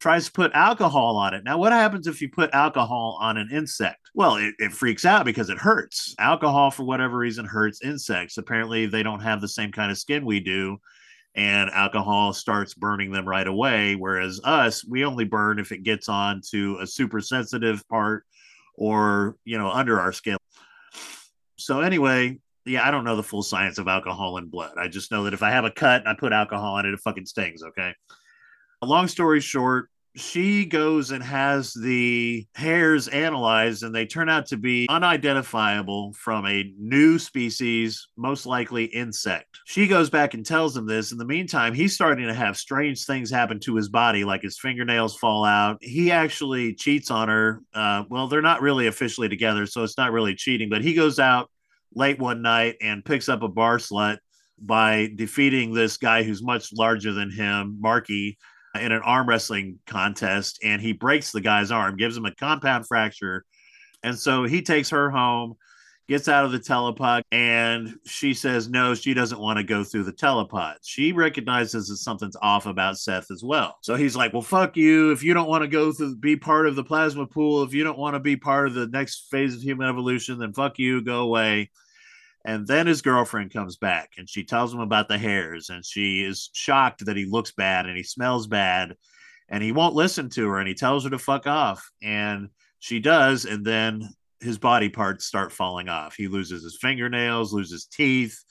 Tries 0.00 0.26
to 0.26 0.32
put 0.32 0.52
alcohol 0.52 1.16
on 1.16 1.32
it. 1.32 1.44
Now 1.44 1.58
what 1.58 1.72
happens 1.72 2.08
if 2.08 2.20
you 2.20 2.28
put 2.28 2.52
alcohol 2.52 3.16
on 3.20 3.36
an 3.36 3.50
insect? 3.52 4.10
Well 4.14 4.36
it, 4.36 4.54
it 4.58 4.72
freaks 4.72 5.04
out 5.04 5.24
because 5.24 5.48
it 5.48 5.58
hurts. 5.58 6.14
Alcohol 6.18 6.72
for 6.72 6.82
whatever 6.82 7.18
reason 7.18 7.46
hurts 7.46 7.82
insects. 7.82 8.36
Apparently 8.36 8.86
they 8.86 9.04
don't 9.04 9.20
have 9.20 9.40
the 9.40 9.48
same 9.48 9.70
kind 9.70 9.92
of 9.92 9.98
skin 9.98 10.26
we 10.26 10.40
do 10.40 10.78
and 11.34 11.70
alcohol 11.70 12.32
starts 12.32 12.74
burning 12.74 13.10
them 13.10 13.28
right 13.28 13.46
away. 13.46 13.96
Whereas 13.96 14.40
us, 14.44 14.84
we 14.84 15.04
only 15.04 15.24
burn 15.24 15.58
if 15.58 15.72
it 15.72 15.82
gets 15.82 16.08
on 16.08 16.40
to 16.50 16.78
a 16.80 16.86
super 16.86 17.20
sensitive 17.20 17.86
part 17.88 18.24
or, 18.74 19.36
you 19.44 19.58
know, 19.58 19.70
under 19.70 20.00
our 20.00 20.12
skin. 20.12 20.36
So, 21.56 21.80
anyway, 21.80 22.38
yeah, 22.64 22.86
I 22.86 22.90
don't 22.90 23.04
know 23.04 23.16
the 23.16 23.22
full 23.22 23.42
science 23.42 23.78
of 23.78 23.88
alcohol 23.88 24.38
in 24.38 24.46
blood. 24.46 24.74
I 24.78 24.88
just 24.88 25.10
know 25.10 25.24
that 25.24 25.34
if 25.34 25.42
I 25.42 25.50
have 25.50 25.64
a 25.64 25.70
cut 25.70 26.00
and 26.00 26.08
I 26.08 26.14
put 26.14 26.32
alcohol 26.32 26.74
on 26.74 26.86
it, 26.86 26.94
it 26.94 27.00
fucking 27.00 27.26
stings. 27.26 27.62
Okay. 27.62 27.92
Long 28.82 29.08
story 29.08 29.40
short, 29.40 29.88
she 30.16 30.64
goes 30.64 31.10
and 31.10 31.22
has 31.22 31.72
the 31.74 32.46
hairs 32.54 33.08
analyzed 33.08 33.82
and 33.82 33.94
they 33.94 34.06
turn 34.06 34.28
out 34.28 34.46
to 34.46 34.56
be 34.56 34.86
unidentifiable 34.88 36.12
from 36.12 36.46
a 36.46 36.72
new 36.78 37.18
species 37.18 38.08
most 38.16 38.46
likely 38.46 38.84
insect. 38.84 39.58
She 39.64 39.88
goes 39.88 40.10
back 40.10 40.34
and 40.34 40.46
tells 40.46 40.76
him 40.76 40.86
this. 40.86 41.10
In 41.10 41.18
the 41.18 41.24
meantime 41.24 41.74
he's 41.74 41.94
starting 41.94 42.26
to 42.26 42.34
have 42.34 42.56
strange 42.56 43.04
things 43.04 43.30
happen 43.30 43.58
to 43.60 43.74
his 43.74 43.88
body 43.88 44.24
like 44.24 44.42
his 44.42 44.58
fingernails 44.58 45.16
fall 45.16 45.44
out. 45.44 45.78
He 45.80 46.12
actually 46.12 46.74
cheats 46.74 47.10
on 47.10 47.28
her. 47.28 47.60
Uh, 47.74 48.04
well 48.08 48.28
they're 48.28 48.42
not 48.42 48.62
really 48.62 48.86
officially 48.86 49.28
together 49.28 49.66
so 49.66 49.82
it's 49.82 49.98
not 49.98 50.12
really 50.12 50.34
cheating 50.34 50.68
but 50.68 50.82
he 50.82 50.94
goes 50.94 51.18
out 51.18 51.50
late 51.94 52.18
one 52.18 52.42
night 52.42 52.76
and 52.80 53.04
picks 53.04 53.28
up 53.28 53.42
a 53.42 53.48
bar 53.48 53.78
slut 53.78 54.18
by 54.60 55.10
defeating 55.16 55.74
this 55.74 55.96
guy 55.96 56.22
who's 56.22 56.42
much 56.42 56.72
larger 56.72 57.12
than 57.12 57.30
him 57.30 57.76
marky 57.80 58.38
in 58.80 58.92
an 58.92 59.02
arm 59.02 59.28
wrestling 59.28 59.78
contest 59.86 60.58
and 60.62 60.80
he 60.80 60.92
breaks 60.92 61.32
the 61.32 61.40
guy's 61.40 61.70
arm, 61.70 61.96
gives 61.96 62.16
him 62.16 62.24
a 62.24 62.34
compound 62.34 62.86
fracture, 62.86 63.44
And 64.02 64.18
so 64.18 64.44
he 64.44 64.62
takes 64.62 64.90
her 64.90 65.10
home, 65.10 65.54
gets 66.08 66.28
out 66.28 66.44
of 66.44 66.52
the 66.52 66.58
telepod, 66.58 67.22
and 67.32 67.96
she 68.04 68.34
says 68.34 68.68
no, 68.68 68.94
she 68.94 69.14
doesn't 69.14 69.40
want 69.40 69.58
to 69.58 69.64
go 69.64 69.84
through 69.84 70.02
the 70.04 70.12
telepod. 70.12 70.74
She 70.82 71.12
recognizes 71.12 71.88
that 71.88 71.96
something's 71.96 72.36
off 72.42 72.66
about 72.66 72.98
Seth 72.98 73.30
as 73.30 73.42
well. 73.42 73.78
So 73.80 73.94
he's 73.94 74.16
like, 74.16 74.32
Well, 74.32 74.42
fuck 74.42 74.76
you. 74.76 75.12
If 75.12 75.22
you 75.22 75.34
don't 75.34 75.48
want 75.48 75.62
to 75.62 75.68
go 75.68 75.92
through, 75.92 76.16
be 76.16 76.36
part 76.36 76.66
of 76.66 76.76
the 76.76 76.84
plasma 76.84 77.26
pool, 77.26 77.62
if 77.62 77.72
you 77.72 77.84
don't 77.84 77.98
want 77.98 78.14
to 78.14 78.20
be 78.20 78.36
part 78.36 78.66
of 78.66 78.74
the 78.74 78.88
next 78.88 79.30
phase 79.30 79.54
of 79.54 79.62
human 79.62 79.88
evolution, 79.88 80.38
then 80.38 80.52
fuck 80.52 80.78
you, 80.78 81.02
go 81.02 81.22
away. 81.22 81.70
And 82.44 82.66
then 82.66 82.86
his 82.86 83.02
girlfriend 83.02 83.52
comes 83.52 83.76
back 83.76 84.12
and 84.18 84.28
she 84.28 84.44
tells 84.44 84.72
him 84.72 84.80
about 84.80 85.08
the 85.08 85.16
hairs, 85.16 85.70
and 85.70 85.84
she 85.84 86.22
is 86.22 86.50
shocked 86.52 87.06
that 87.06 87.16
he 87.16 87.24
looks 87.24 87.52
bad 87.52 87.86
and 87.86 87.96
he 87.96 88.02
smells 88.02 88.46
bad. 88.46 88.96
And 89.48 89.62
he 89.62 89.72
won't 89.72 89.94
listen 89.94 90.28
to 90.30 90.48
her 90.48 90.58
and 90.58 90.68
he 90.68 90.74
tells 90.74 91.04
her 91.04 91.10
to 91.10 91.18
fuck 91.18 91.46
off. 91.46 91.90
And 92.02 92.48
she 92.80 92.98
does. 92.98 93.44
And 93.44 93.64
then 93.64 94.08
his 94.40 94.58
body 94.58 94.88
parts 94.88 95.24
start 95.24 95.52
falling 95.52 95.88
off. 95.88 96.14
He 96.16 96.28
loses 96.28 96.62
his 96.62 96.78
fingernails, 96.80 97.52
loses 97.52 97.86
teeth, 97.86 98.42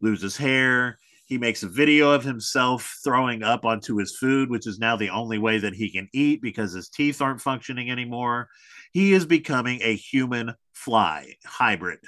loses 0.00 0.36
hair. 0.36 0.98
He 1.26 1.38
makes 1.38 1.62
a 1.62 1.68
video 1.68 2.10
of 2.10 2.22
himself 2.22 2.98
throwing 3.02 3.42
up 3.42 3.64
onto 3.64 3.96
his 3.96 4.16
food, 4.16 4.50
which 4.50 4.66
is 4.66 4.78
now 4.78 4.96
the 4.96 5.10
only 5.10 5.38
way 5.38 5.58
that 5.58 5.74
he 5.74 5.90
can 5.90 6.08
eat 6.12 6.42
because 6.42 6.72
his 6.72 6.90
teeth 6.90 7.22
aren't 7.22 7.40
functioning 7.40 7.90
anymore. 7.90 8.48
He 8.92 9.12
is 9.12 9.24
becoming 9.24 9.80
a 9.82 9.96
human 9.96 10.54
fly 10.72 11.34
hybrid. 11.44 12.00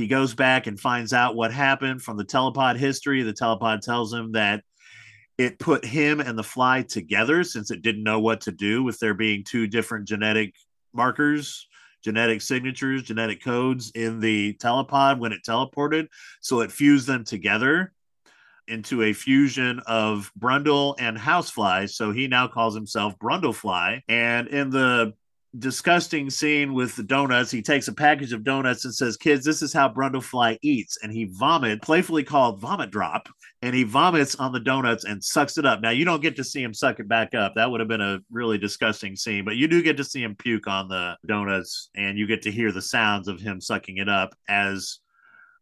He 0.00 0.08
goes 0.08 0.34
back 0.34 0.66
and 0.66 0.80
finds 0.80 1.12
out 1.12 1.36
what 1.36 1.52
happened 1.52 2.00
from 2.00 2.16
the 2.16 2.24
telepod 2.24 2.76
history. 2.76 3.22
The 3.22 3.34
telepod 3.34 3.82
tells 3.82 4.14
him 4.14 4.32
that 4.32 4.64
it 5.36 5.58
put 5.58 5.84
him 5.84 6.20
and 6.20 6.38
the 6.38 6.42
fly 6.42 6.80
together 6.80 7.44
since 7.44 7.70
it 7.70 7.82
didn't 7.82 8.02
know 8.02 8.18
what 8.18 8.40
to 8.42 8.52
do 8.52 8.82
with 8.82 8.98
there 8.98 9.12
being 9.12 9.44
two 9.44 9.66
different 9.66 10.08
genetic 10.08 10.54
markers 10.94 11.66
genetic 12.02 12.40
signatures, 12.40 13.02
genetic 13.02 13.44
codes 13.44 13.90
in 13.94 14.20
the 14.20 14.54
telepod 14.54 15.18
when 15.18 15.32
it 15.32 15.42
teleported. 15.46 16.08
So 16.40 16.60
it 16.60 16.72
fused 16.72 17.06
them 17.06 17.24
together 17.24 17.92
into 18.66 19.02
a 19.02 19.12
fusion 19.12 19.80
of 19.86 20.32
Brundle 20.38 20.94
and 20.98 21.18
Housefly. 21.18 21.90
So 21.90 22.10
he 22.10 22.26
now 22.26 22.48
calls 22.48 22.74
himself 22.74 23.18
Brundlefly. 23.18 24.00
And 24.08 24.48
in 24.48 24.70
the 24.70 25.12
disgusting 25.58 26.30
scene 26.30 26.74
with 26.74 26.94
the 26.96 27.02
donuts. 27.02 27.50
He 27.50 27.62
takes 27.62 27.88
a 27.88 27.92
package 27.92 28.32
of 28.32 28.44
donuts 28.44 28.84
and 28.84 28.94
says, 28.94 29.16
Kids, 29.16 29.44
this 29.44 29.62
is 29.62 29.72
how 29.72 29.88
Brundlefly 29.88 30.58
eats. 30.62 30.98
And 31.02 31.12
he 31.12 31.24
vomit, 31.32 31.82
playfully 31.82 32.22
called 32.22 32.60
vomit 32.60 32.90
drop, 32.90 33.28
and 33.62 33.74
he 33.74 33.82
vomits 33.82 34.36
on 34.36 34.52
the 34.52 34.60
donuts 34.60 35.04
and 35.04 35.22
sucks 35.22 35.58
it 35.58 35.66
up. 35.66 35.80
Now, 35.80 35.90
you 35.90 36.04
don't 36.04 36.22
get 36.22 36.36
to 36.36 36.44
see 36.44 36.62
him 36.62 36.72
suck 36.72 37.00
it 37.00 37.08
back 37.08 37.34
up. 37.34 37.54
That 37.54 37.70
would 37.70 37.80
have 37.80 37.88
been 37.88 38.00
a 38.00 38.20
really 38.30 38.58
disgusting 38.58 39.16
scene, 39.16 39.44
but 39.44 39.56
you 39.56 39.66
do 39.66 39.82
get 39.82 39.96
to 39.96 40.04
see 40.04 40.22
him 40.22 40.36
puke 40.36 40.68
on 40.68 40.88
the 40.88 41.16
donuts 41.26 41.90
and 41.96 42.16
you 42.16 42.26
get 42.26 42.42
to 42.42 42.52
hear 42.52 42.70
the 42.70 42.82
sounds 42.82 43.28
of 43.28 43.40
him 43.40 43.60
sucking 43.60 43.96
it 43.96 44.08
up 44.08 44.34
as 44.48 45.00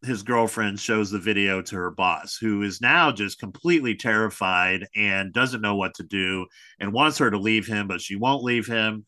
his 0.04 0.23
girlfriend 0.23 0.78
shows 0.78 1.11
the 1.11 1.18
video 1.18 1.61
to 1.61 1.75
her 1.75 1.90
boss, 1.90 2.37
who 2.37 2.62
is 2.62 2.80
now 2.80 3.11
just 3.11 3.40
completely 3.40 3.97
terrified 3.97 4.87
and 4.95 5.33
doesn't 5.33 5.61
know 5.61 5.75
what 5.75 5.95
to 5.95 6.04
do 6.04 6.47
and 6.78 6.92
wants 6.92 7.18
her 7.18 7.30
to 7.30 7.38
leave 7.38 7.66
him, 7.66 7.88
but 7.88 8.00
she 8.00 8.14
won't 8.14 8.45
leave 8.45 8.66
him 8.66 9.04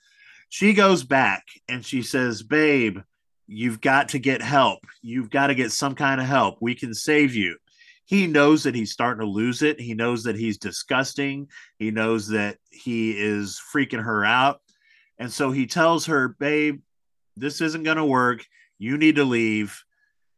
she 0.50 0.75
goes 0.75 1.04
back 1.04 1.47
and 1.69 1.87
she 1.87 2.02
says, 2.02 2.42
Babe, 2.42 2.99
you've 3.47 3.80
got 3.80 4.11
to 4.11 4.19
get 4.19 4.42
help. 4.42 4.80
You've 5.00 5.30
got 5.30 5.47
to 5.47 5.54
get 5.54 5.71
some 5.71 5.95
kind 5.95 6.21
of 6.21 6.26
help. 6.26 6.59
We 6.61 6.75
can 6.75 6.92
save 6.92 7.35
you. 7.35 7.57
He 8.04 8.26
knows 8.26 8.64
that 8.64 8.75
he's 8.75 8.90
starting 8.90 9.25
to 9.25 9.30
lose 9.30 9.62
it. 9.62 9.80
He 9.80 9.95
knows 9.95 10.25
that 10.25 10.35
he's 10.35 10.59
disgusting. 10.59 11.49
He 11.78 11.92
knows 11.92 12.26
that 12.28 12.59
he 12.71 13.12
is 13.12 13.61
freaking 13.73 14.02
her 14.02 14.25
out. 14.25 14.61
And 15.19 15.33
so 15.33 15.52
he 15.52 15.69
tells 15.69 16.07
her, 16.07 16.28
Babe, 16.40 16.80
this 17.37 17.61
isn't 17.61 17.85
going 17.85 17.97
to 17.97 18.04
work. 18.04 18.45
You 18.78 18.99
need 18.99 19.16
to 19.16 19.25
leave. 19.25 19.80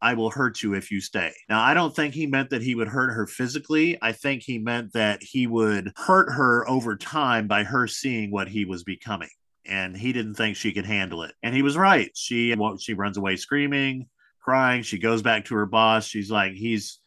I 0.03 0.13
will 0.13 0.31
hurt 0.31 0.63
you 0.63 0.75
if 0.75 0.91
you 0.91 1.01
stay. 1.01 1.33
Now, 1.49 1.63
I 1.63 1.73
don't 1.73 1.97
think 1.97 2.13
he 2.13 2.27
meant 2.27 2.51
that 2.51 2.63
he 2.63 2.75
would 2.75 2.89
hurt 2.89 3.13
her 3.13 3.27
physically. 3.27 3.97
I 4.03 4.13
think 4.13 4.43
he 4.43 4.59
meant 4.59 4.93
that 4.93 5.23
he 5.23 5.47
would 5.47 5.93
hurt 5.97 6.31
her 6.33 6.69
over 6.69 6.97
time 6.97 7.47
by 7.47 7.65
her 7.65 7.87
seeing 7.87 8.31
what 8.31 8.49
he 8.49 8.67
was 8.67 8.85
becoming 8.85 9.31
and 9.67 9.97
he 9.97 10.13
didn't 10.13 10.35
think 10.35 10.57
she 10.57 10.73
could 10.73 10.87
handle 10.87 11.23
it. 11.23 11.35
And 11.43 11.55
he 11.55 11.63
was 11.63 11.77
right. 11.77 12.11
She 12.15 12.55
she 12.79 12.95
runs 12.95 13.17
away 13.17 13.37
screaming, 13.37 14.09
crying. 14.41 14.83
She 14.83 14.99
goes 14.99 15.23
back 15.23 15.47
to 15.47 15.55
her 15.57 15.67
boss. 15.67 16.07
She's 16.07 16.31
like, 16.31 16.53
he's 16.53 16.99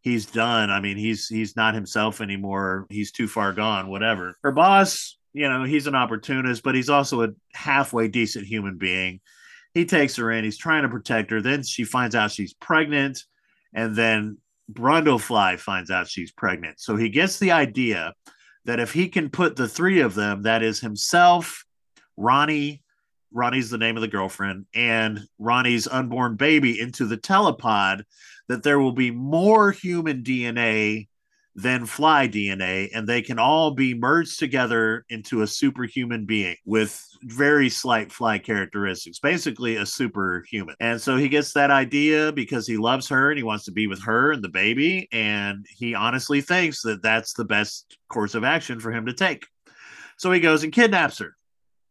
he's 0.00 0.26
done. 0.26 0.70
I 0.70 0.80
mean, 0.80 0.96
he's 0.96 1.26
he's 1.26 1.56
not 1.56 1.74
himself 1.74 2.20
anymore. 2.20 2.86
He's 2.90 3.12
too 3.12 3.28
far 3.28 3.52
gone. 3.52 3.88
Whatever. 3.88 4.36
Her 4.42 4.52
boss, 4.52 5.16
you 5.32 5.48
know, 5.48 5.64
he's 5.64 5.86
an 5.86 5.94
opportunist, 5.94 6.62
but 6.62 6.74
he's 6.74 6.90
also 6.90 7.22
a 7.22 7.28
halfway 7.54 8.08
decent 8.08 8.46
human 8.46 8.78
being. 8.78 9.20
He 9.74 9.84
takes 9.84 10.16
her 10.16 10.32
in. 10.32 10.44
He's 10.44 10.58
trying 10.58 10.82
to 10.82 10.88
protect 10.88 11.30
her. 11.30 11.40
Then 11.40 11.62
she 11.62 11.84
finds 11.84 12.14
out 12.14 12.32
she's 12.32 12.54
pregnant, 12.54 13.24
and 13.72 13.94
then 13.94 14.38
Brundlefly 14.72 15.58
finds 15.58 15.90
out 15.90 16.08
she's 16.08 16.32
pregnant. 16.32 16.80
So 16.80 16.96
he 16.96 17.08
gets 17.08 17.38
the 17.38 17.52
idea 17.52 18.14
that 18.64 18.80
if 18.80 18.92
he 18.92 19.08
can 19.08 19.30
put 19.30 19.56
the 19.56 19.68
three 19.68 20.00
of 20.00 20.14
them, 20.14 20.42
that 20.42 20.62
is 20.62 20.80
himself, 20.80 21.64
Ronnie, 22.20 22.82
Ronnie's 23.32 23.70
the 23.70 23.78
name 23.78 23.96
of 23.96 24.02
the 24.02 24.08
girlfriend, 24.08 24.66
and 24.74 25.20
Ronnie's 25.38 25.88
unborn 25.88 26.36
baby 26.36 26.78
into 26.78 27.06
the 27.06 27.16
telepod, 27.16 28.02
that 28.48 28.62
there 28.62 28.78
will 28.78 28.92
be 28.92 29.10
more 29.10 29.72
human 29.72 30.22
DNA 30.22 31.08
than 31.54 31.86
fly 31.86 32.28
DNA, 32.28 32.90
and 32.94 33.08
they 33.08 33.22
can 33.22 33.38
all 33.38 33.70
be 33.70 33.94
merged 33.94 34.38
together 34.38 35.04
into 35.08 35.42
a 35.42 35.46
superhuman 35.46 36.26
being 36.26 36.56
with 36.64 37.02
very 37.22 37.68
slight 37.68 38.12
fly 38.12 38.38
characteristics, 38.38 39.18
basically 39.18 39.76
a 39.76 39.86
superhuman. 39.86 40.76
And 40.78 41.00
so 41.00 41.16
he 41.16 41.28
gets 41.28 41.52
that 41.54 41.70
idea 41.70 42.32
because 42.32 42.66
he 42.66 42.76
loves 42.76 43.08
her 43.08 43.30
and 43.30 43.38
he 43.38 43.42
wants 43.42 43.64
to 43.64 43.72
be 43.72 43.86
with 43.86 44.02
her 44.02 44.32
and 44.32 44.44
the 44.44 44.48
baby. 44.48 45.08
And 45.10 45.66
he 45.68 45.94
honestly 45.94 46.40
thinks 46.40 46.82
that 46.82 47.02
that's 47.02 47.32
the 47.32 47.44
best 47.44 47.98
course 48.08 48.34
of 48.34 48.44
action 48.44 48.78
for 48.78 48.92
him 48.92 49.06
to 49.06 49.12
take. 49.12 49.46
So 50.18 50.30
he 50.30 50.40
goes 50.40 50.64
and 50.64 50.72
kidnaps 50.72 51.18
her. 51.18 51.34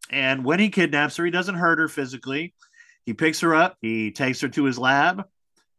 And 0.09 0.43
when 0.43 0.59
he 0.59 0.69
kidnaps 0.69 1.17
her, 1.17 1.25
he 1.25 1.31
doesn't 1.31 1.55
hurt 1.55 1.79
her 1.79 1.87
physically. 1.87 2.53
He 3.05 3.13
picks 3.13 3.39
her 3.41 3.55
up, 3.55 3.77
he 3.81 4.11
takes 4.11 4.41
her 4.41 4.49
to 4.49 4.65
his 4.65 4.77
lab, 4.77 5.25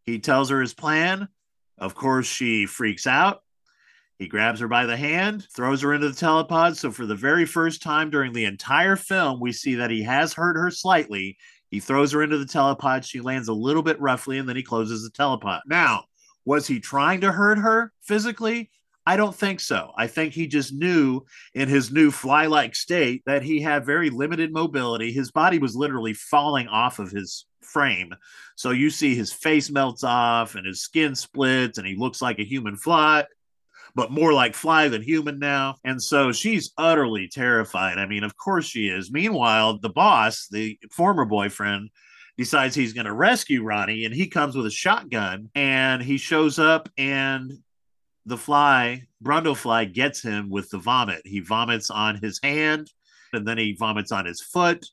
he 0.04 0.18
tells 0.18 0.50
her 0.50 0.60
his 0.60 0.74
plan. 0.74 1.28
Of 1.78 1.94
course, 1.94 2.26
she 2.26 2.66
freaks 2.66 3.06
out. 3.06 3.42
He 4.18 4.28
grabs 4.28 4.60
her 4.60 4.68
by 4.68 4.84
the 4.84 4.96
hand, 4.96 5.46
throws 5.54 5.80
her 5.80 5.94
into 5.94 6.08
the 6.08 6.14
telepod. 6.14 6.76
So, 6.76 6.90
for 6.90 7.06
the 7.06 7.14
very 7.14 7.46
first 7.46 7.82
time 7.82 8.10
during 8.10 8.32
the 8.32 8.44
entire 8.44 8.96
film, 8.96 9.40
we 9.40 9.52
see 9.52 9.76
that 9.76 9.90
he 9.90 10.02
has 10.02 10.34
hurt 10.34 10.56
her 10.56 10.70
slightly. 10.70 11.38
He 11.70 11.80
throws 11.80 12.12
her 12.12 12.22
into 12.22 12.36
the 12.36 12.44
telepod. 12.44 13.04
She 13.04 13.20
lands 13.20 13.48
a 13.48 13.54
little 13.54 13.82
bit 13.82 14.00
roughly, 14.00 14.38
and 14.38 14.48
then 14.48 14.56
he 14.56 14.62
closes 14.62 15.02
the 15.02 15.10
telepod. 15.10 15.60
Now, 15.66 16.04
was 16.44 16.66
he 16.66 16.80
trying 16.80 17.22
to 17.22 17.32
hurt 17.32 17.58
her 17.58 17.92
physically? 18.02 18.70
I 19.10 19.16
don't 19.16 19.34
think 19.34 19.58
so. 19.58 19.90
I 19.96 20.06
think 20.06 20.34
he 20.34 20.46
just 20.46 20.72
knew 20.72 21.22
in 21.54 21.68
his 21.68 21.90
new 21.90 22.12
fly 22.12 22.46
like 22.46 22.76
state 22.76 23.24
that 23.26 23.42
he 23.42 23.60
had 23.60 23.84
very 23.84 24.08
limited 24.08 24.52
mobility. 24.52 25.10
His 25.10 25.32
body 25.32 25.58
was 25.58 25.74
literally 25.74 26.14
falling 26.14 26.68
off 26.68 27.00
of 27.00 27.10
his 27.10 27.44
frame. 27.60 28.14
So 28.54 28.70
you 28.70 28.88
see 28.88 29.16
his 29.16 29.32
face 29.32 29.68
melts 29.68 30.04
off 30.04 30.54
and 30.54 30.64
his 30.64 30.82
skin 30.82 31.16
splits 31.16 31.76
and 31.76 31.84
he 31.88 31.96
looks 31.96 32.22
like 32.22 32.38
a 32.38 32.44
human 32.44 32.76
fly, 32.76 33.24
but 33.96 34.12
more 34.12 34.32
like 34.32 34.54
fly 34.54 34.86
than 34.86 35.02
human 35.02 35.40
now. 35.40 35.74
And 35.82 36.00
so 36.00 36.30
she's 36.30 36.70
utterly 36.78 37.26
terrified. 37.26 37.98
I 37.98 38.06
mean, 38.06 38.22
of 38.22 38.36
course 38.36 38.66
she 38.66 38.86
is. 38.86 39.10
Meanwhile, 39.10 39.80
the 39.80 39.90
boss, 39.90 40.46
the 40.52 40.78
former 40.92 41.24
boyfriend, 41.24 41.90
decides 42.38 42.76
he's 42.76 42.92
going 42.92 43.06
to 43.06 43.12
rescue 43.12 43.64
Ronnie 43.64 44.04
and 44.04 44.14
he 44.14 44.28
comes 44.28 44.54
with 44.54 44.66
a 44.66 44.70
shotgun 44.70 45.50
and 45.56 46.00
he 46.00 46.16
shows 46.16 46.60
up 46.60 46.88
and 46.96 47.58
the 48.26 48.36
fly, 48.36 49.02
Brundlefly, 49.22 49.92
gets 49.92 50.22
him 50.22 50.50
with 50.50 50.70
the 50.70 50.78
vomit. 50.78 51.22
He 51.24 51.40
vomits 51.40 51.90
on 51.90 52.16
his 52.16 52.38
hand, 52.42 52.90
and 53.32 53.46
then 53.46 53.58
he 53.58 53.76
vomits 53.78 54.12
on 54.12 54.26
his 54.26 54.40
foot, 54.40 54.84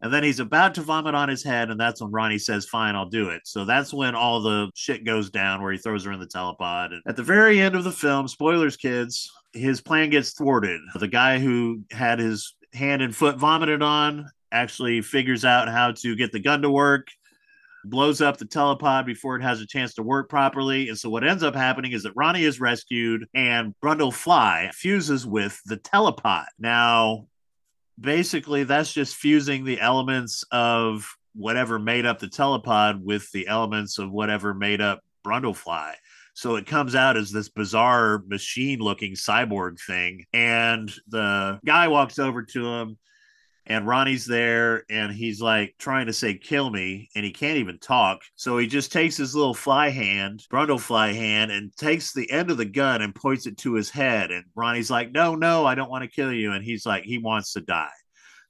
and 0.00 0.12
then 0.12 0.22
he's 0.22 0.40
about 0.40 0.74
to 0.74 0.82
vomit 0.82 1.14
on 1.14 1.28
his 1.28 1.42
head, 1.42 1.70
and 1.70 1.80
that's 1.80 2.02
when 2.02 2.10
Ronnie 2.10 2.38
says, 2.38 2.66
"Fine, 2.66 2.94
I'll 2.94 3.08
do 3.08 3.30
it." 3.30 3.42
So 3.44 3.64
that's 3.64 3.92
when 3.92 4.14
all 4.14 4.40
the 4.40 4.70
shit 4.74 5.04
goes 5.04 5.30
down, 5.30 5.62
where 5.62 5.72
he 5.72 5.78
throws 5.78 6.04
her 6.04 6.12
in 6.12 6.20
the 6.20 6.26
telepod. 6.26 6.92
And 6.92 7.02
at 7.06 7.16
the 7.16 7.22
very 7.22 7.60
end 7.60 7.74
of 7.74 7.84
the 7.84 7.92
film, 7.92 8.28
spoilers, 8.28 8.76
kids, 8.76 9.30
his 9.52 9.80
plan 9.80 10.10
gets 10.10 10.32
thwarted. 10.32 10.80
The 10.94 11.08
guy 11.08 11.38
who 11.38 11.82
had 11.90 12.18
his 12.18 12.54
hand 12.72 13.02
and 13.02 13.14
foot 13.14 13.38
vomited 13.38 13.82
on 13.82 14.28
actually 14.52 15.00
figures 15.00 15.44
out 15.44 15.68
how 15.68 15.92
to 15.92 16.16
get 16.16 16.32
the 16.32 16.40
gun 16.40 16.62
to 16.62 16.70
work 16.70 17.08
blows 17.84 18.20
up 18.20 18.36
the 18.36 18.44
telepod 18.44 19.06
before 19.06 19.36
it 19.36 19.42
has 19.42 19.60
a 19.60 19.66
chance 19.66 19.94
to 19.94 20.02
work 20.02 20.28
properly. 20.28 20.88
And 20.88 20.98
so 20.98 21.10
what 21.10 21.24
ends 21.24 21.42
up 21.42 21.54
happening 21.54 21.92
is 21.92 22.02
that 22.04 22.12
Ronnie 22.16 22.44
is 22.44 22.60
rescued 22.60 23.26
and 23.34 23.74
Brundlefly 23.82 24.72
fuses 24.74 25.26
with 25.26 25.60
the 25.66 25.76
telepod. 25.76 26.46
Now, 26.58 27.28
basically, 28.00 28.64
that's 28.64 28.92
just 28.92 29.16
fusing 29.16 29.64
the 29.64 29.80
elements 29.80 30.44
of 30.50 31.06
whatever 31.34 31.78
made 31.78 32.06
up 32.06 32.18
the 32.18 32.26
telepod 32.26 33.00
with 33.00 33.30
the 33.32 33.46
elements 33.48 33.98
of 33.98 34.10
whatever 34.10 34.54
made 34.54 34.80
up 34.80 35.00
Brundlefly. 35.24 35.94
So 36.34 36.56
it 36.56 36.66
comes 36.66 36.94
out 36.94 37.16
as 37.16 37.30
this 37.30 37.48
bizarre 37.48 38.22
machine 38.26 38.80
looking 38.80 39.12
cyborg 39.12 39.80
thing. 39.80 40.24
And 40.32 40.92
the 41.08 41.60
guy 41.64 41.88
walks 41.88 42.18
over 42.18 42.42
to 42.42 42.66
him 42.66 42.98
and 43.66 43.86
Ronnie's 43.86 44.26
there 44.26 44.84
and 44.90 45.10
he's 45.10 45.40
like 45.40 45.74
trying 45.78 46.06
to 46.06 46.12
say 46.12 46.34
kill 46.34 46.70
me 46.70 47.08
and 47.14 47.24
he 47.24 47.30
can't 47.30 47.56
even 47.56 47.78
talk. 47.78 48.22
So 48.36 48.58
he 48.58 48.66
just 48.66 48.92
takes 48.92 49.16
his 49.16 49.34
little 49.34 49.54
fly 49.54 49.88
hand, 49.88 50.44
Brundle 50.50 50.80
fly 50.80 51.12
hand 51.12 51.50
and 51.50 51.74
takes 51.76 52.12
the 52.12 52.30
end 52.30 52.50
of 52.50 52.58
the 52.58 52.66
gun 52.66 53.00
and 53.00 53.14
points 53.14 53.46
it 53.46 53.56
to 53.58 53.74
his 53.74 53.90
head 53.90 54.30
and 54.30 54.44
Ronnie's 54.54 54.90
like 54.90 55.12
no 55.12 55.34
no 55.34 55.64
I 55.64 55.74
don't 55.74 55.90
want 55.90 56.04
to 56.04 56.10
kill 56.10 56.32
you 56.32 56.52
and 56.52 56.64
he's 56.64 56.84
like 56.84 57.04
he 57.04 57.18
wants 57.18 57.52
to 57.54 57.60
die. 57.60 57.88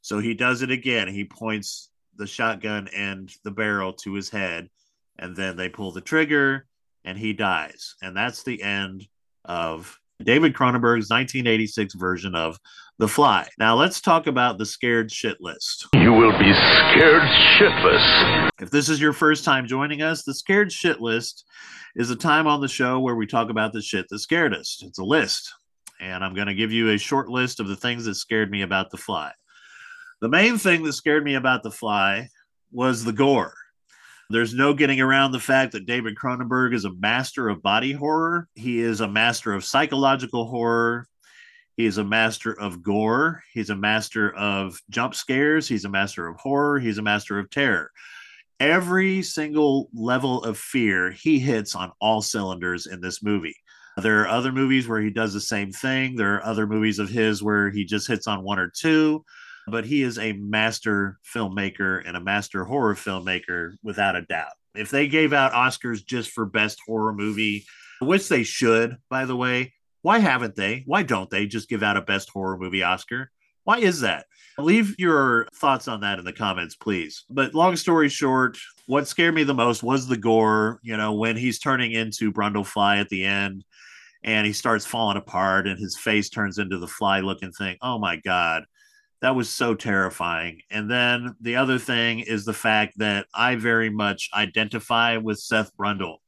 So 0.00 0.18
he 0.18 0.35
does 0.35 0.62
it 0.62 0.71
again. 0.71 1.09
He 1.09 1.25
points 1.25 1.90
the 2.16 2.26
shotgun 2.26 2.88
and 2.94 3.33
the 3.44 3.50
barrel 3.50 3.92
to 3.92 4.14
his 4.14 4.28
head 4.28 4.68
and 5.18 5.37
then 5.37 5.56
they 5.56 5.68
pull 5.68 5.92
the 5.92 6.00
trigger 6.00 6.66
and 7.04 7.16
he 7.16 7.33
dies. 7.33 7.94
And 8.02 8.16
that's 8.16 8.42
the 8.42 8.62
end 8.62 9.06
of 9.44 9.99
David 10.23 10.54
Cronenberg's 10.54 11.11
1986 11.11 11.94
version 11.94 12.35
of 12.35 12.59
The 13.00 13.08
Fly. 13.08 13.48
Now 13.58 13.74
let's 13.74 14.00
talk 14.00 14.28
about 14.28 14.56
the 14.56 14.64
scared 14.64 15.10
shit 15.10 15.38
list. 15.40 15.88
You 15.94 16.12
will 16.12 16.30
be 16.38 16.52
scared 16.52 17.22
shitless. 17.22 18.50
If 18.60 18.70
this 18.70 18.88
is 18.88 19.00
your 19.00 19.12
first 19.12 19.44
time 19.44 19.66
joining 19.66 20.00
us, 20.00 20.22
the 20.22 20.32
scared 20.32 20.70
shit 20.70 21.00
list 21.00 21.44
is 21.96 22.10
a 22.10 22.16
time 22.16 22.46
on 22.46 22.60
the 22.60 22.68
show 22.68 23.00
where 23.00 23.16
we 23.16 23.26
talk 23.26 23.50
about 23.50 23.72
the 23.72 23.82
shit 23.82 24.06
that 24.10 24.20
scared 24.20 24.54
us. 24.54 24.80
It's 24.86 25.00
a 25.00 25.04
list. 25.04 25.52
And 26.00 26.24
I'm 26.24 26.34
going 26.34 26.46
to 26.46 26.54
give 26.54 26.70
you 26.70 26.90
a 26.90 26.98
short 26.98 27.28
list 27.28 27.58
of 27.58 27.66
the 27.66 27.74
things 27.74 28.04
that 28.04 28.14
scared 28.14 28.52
me 28.52 28.62
about 28.62 28.92
The 28.92 28.96
Fly. 28.96 29.32
The 30.20 30.28
main 30.28 30.56
thing 30.56 30.84
that 30.84 30.92
scared 30.92 31.24
me 31.24 31.34
about 31.34 31.64
The 31.64 31.72
Fly 31.72 32.28
was 32.70 33.02
the 33.04 33.12
gore. 33.12 33.54
There's 34.30 34.54
no 34.54 34.72
getting 34.72 35.00
around 35.00 35.32
the 35.32 35.40
fact 35.40 35.72
that 35.72 35.86
David 35.86 36.14
Cronenberg 36.14 36.72
is 36.72 36.84
a 36.84 36.94
master 36.94 37.48
of 37.48 37.60
body 37.60 37.90
horror. 37.90 38.48
He 38.54 38.78
is 38.78 39.00
a 39.00 39.08
master 39.08 39.52
of 39.52 39.64
psychological 39.64 40.46
horror. 40.46 41.08
He 41.76 41.87
is 41.87 41.99
a 41.99 42.04
master 42.04 42.52
of 42.59 42.83
gore. 42.83 43.43
He's 43.52 43.71
a 43.71 43.76
master 43.76 44.35
of 44.35 44.81
jump 44.90 45.14
scares. 45.14 45.66
He's 45.69 45.85
a 45.85 45.88
master 45.88 46.28
of 46.28 46.37
horror. 46.38 46.78
He's 46.78 46.99
a 46.99 47.02
master 47.02 47.38
of 47.38 47.50
terror. 47.50 47.90
Every 48.61 49.23
single 49.23 49.88
level 49.93 50.45
of 50.45 50.57
fear 50.57 51.11
he 51.11 51.38
hits 51.38 51.75
on 51.75 51.93
all 52.00 52.23
cylinders 52.23 52.87
in 52.87 53.00
this 53.00 53.23
movie. 53.23 53.57
There 53.97 54.23
are 54.23 54.28
other 54.28 54.52
movies 54.52 54.88
where 54.88 55.00
he 55.00 55.11
does 55.11 55.33
the 55.33 55.40
same 55.40 55.73
thing. 55.73 56.16
There 56.16 56.35
are 56.37 56.45
other 56.45 56.66
movies 56.66 56.99
of 56.99 57.09
his 57.09 57.43
where 57.43 57.71
he 57.71 57.85
just 57.85 58.09
hits 58.09 58.26
on 58.26 58.43
one 58.43 58.59
or 58.59 58.71
two 58.75 59.25
but 59.66 59.85
he 59.85 60.02
is 60.02 60.19
a 60.19 60.33
master 60.33 61.19
filmmaker 61.35 62.02
and 62.07 62.16
a 62.16 62.21
master 62.21 62.64
horror 62.64 62.95
filmmaker 62.95 63.73
without 63.83 64.16
a 64.16 64.23
doubt. 64.23 64.52
If 64.75 64.90
they 64.90 65.09
gave 65.09 65.33
out 65.33 65.52
Oscars 65.52 66.04
just 66.04 66.31
for 66.31 66.45
best 66.45 66.78
horror 66.87 67.14
movie, 67.14 67.64
which 68.00 68.28
they 68.28 68.43
should, 68.43 68.97
by 69.09 69.25
the 69.25 69.37
way, 69.37 69.73
why 70.04 70.18
haven't 70.18 70.54
they? 70.54 70.82
Why 70.84 71.02
don't 71.02 71.30
they 71.30 71.46
just 71.46 71.70
give 71.70 71.82
out 71.82 71.96
a 71.96 72.02
best 72.02 72.28
horror 72.28 72.58
movie 72.58 72.82
Oscar? 72.82 73.30
Why 73.62 73.78
is 73.78 74.00
that? 74.02 74.26
Leave 74.58 74.94
your 74.99 75.49
thoughts 75.54 75.88
on 75.88 76.02
that 76.02 76.18
in 76.18 76.26
the 76.26 76.32
comments, 76.34 76.76
please. 76.76 77.25
But 77.30 77.54
long 77.54 77.75
story 77.75 78.11
short, 78.11 78.58
what 78.87 79.08
scared 79.08 79.34
me 79.34 79.44
the 79.44 79.54
most 79.54 79.82
was 79.82 80.06
the 80.06 80.18
gore. 80.18 80.78
You 80.82 80.99
know, 80.99 81.14
when 81.14 81.38
he's 81.38 81.58
turning 81.58 81.92
into 81.92 82.30
Brundlefly 82.30 83.00
at 83.00 83.08
the 83.08 83.25
end 83.25 83.64
and 84.23 84.46
he 84.46 84.52
starts 84.52 84.84
falling 84.84 85.16
apart 85.16 85.66
and 85.66 85.78
his 85.78 85.96
face 85.96 86.28
turns 86.28 86.58
into 86.58 86.76
the 86.76 86.87
fly 86.87 87.20
looking 87.20 87.52
thing. 87.52 87.78
Oh 87.80 87.99
my 87.99 88.16
God 88.16 88.64
that 89.25 89.34
was 89.34 89.49
so 89.49 89.75
terrifying. 89.75 90.61
And 90.70 90.90
then 90.90 91.34
the 91.40 91.56
other 91.56 91.78
thing 91.78 92.18
is 92.18 92.44
the 92.44 92.52
fact 92.52 92.99
that 92.99 93.26
I 93.32 93.54
very 93.54 93.88
much 93.88 94.28
identify 94.34 95.16
with 95.16 95.38
Seth 95.38 95.75
Brundle. 95.78 96.18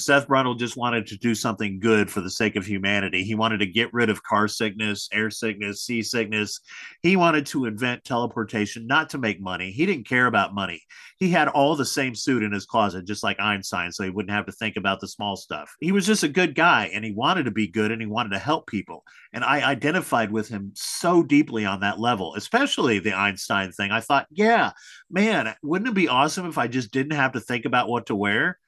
Seth 0.00 0.28
Brundle 0.28 0.56
just 0.56 0.76
wanted 0.76 1.08
to 1.08 1.16
do 1.16 1.34
something 1.34 1.80
good 1.80 2.08
for 2.08 2.20
the 2.20 2.30
sake 2.30 2.54
of 2.54 2.64
humanity. 2.64 3.24
He 3.24 3.34
wanted 3.34 3.58
to 3.58 3.66
get 3.66 3.92
rid 3.92 4.08
of 4.08 4.22
car 4.22 4.46
sickness, 4.46 5.08
air 5.12 5.28
sickness, 5.28 5.82
sea 5.82 6.02
sickness. 6.02 6.60
He 7.02 7.16
wanted 7.16 7.46
to 7.46 7.64
invent 7.64 8.04
teleportation, 8.04 8.86
not 8.86 9.10
to 9.10 9.18
make 9.18 9.40
money. 9.40 9.72
He 9.72 9.86
didn't 9.86 10.06
care 10.06 10.26
about 10.26 10.54
money. 10.54 10.82
He 11.16 11.30
had 11.30 11.48
all 11.48 11.74
the 11.74 11.84
same 11.84 12.14
suit 12.14 12.44
in 12.44 12.52
his 12.52 12.64
closet, 12.64 13.06
just 13.06 13.24
like 13.24 13.40
Einstein, 13.40 13.90
so 13.90 14.04
he 14.04 14.10
wouldn't 14.10 14.30
have 14.30 14.46
to 14.46 14.52
think 14.52 14.76
about 14.76 15.00
the 15.00 15.08
small 15.08 15.34
stuff. 15.34 15.74
He 15.80 15.90
was 15.90 16.06
just 16.06 16.22
a 16.22 16.28
good 16.28 16.54
guy 16.54 16.92
and 16.94 17.04
he 17.04 17.10
wanted 17.10 17.46
to 17.46 17.50
be 17.50 17.66
good 17.66 17.90
and 17.90 18.00
he 18.00 18.06
wanted 18.06 18.30
to 18.30 18.38
help 18.38 18.68
people. 18.68 19.02
And 19.32 19.42
I 19.42 19.68
identified 19.68 20.30
with 20.30 20.48
him 20.48 20.70
so 20.76 21.24
deeply 21.24 21.66
on 21.66 21.80
that 21.80 21.98
level, 21.98 22.36
especially 22.36 23.00
the 23.00 23.14
Einstein 23.14 23.72
thing. 23.72 23.90
I 23.90 23.98
thought, 23.98 24.28
yeah, 24.30 24.70
man, 25.10 25.56
wouldn't 25.60 25.90
it 25.90 25.94
be 25.94 26.06
awesome 26.06 26.46
if 26.46 26.56
I 26.56 26.68
just 26.68 26.92
didn't 26.92 27.16
have 27.16 27.32
to 27.32 27.40
think 27.40 27.64
about 27.64 27.88
what 27.88 28.06
to 28.06 28.14
wear? 28.14 28.60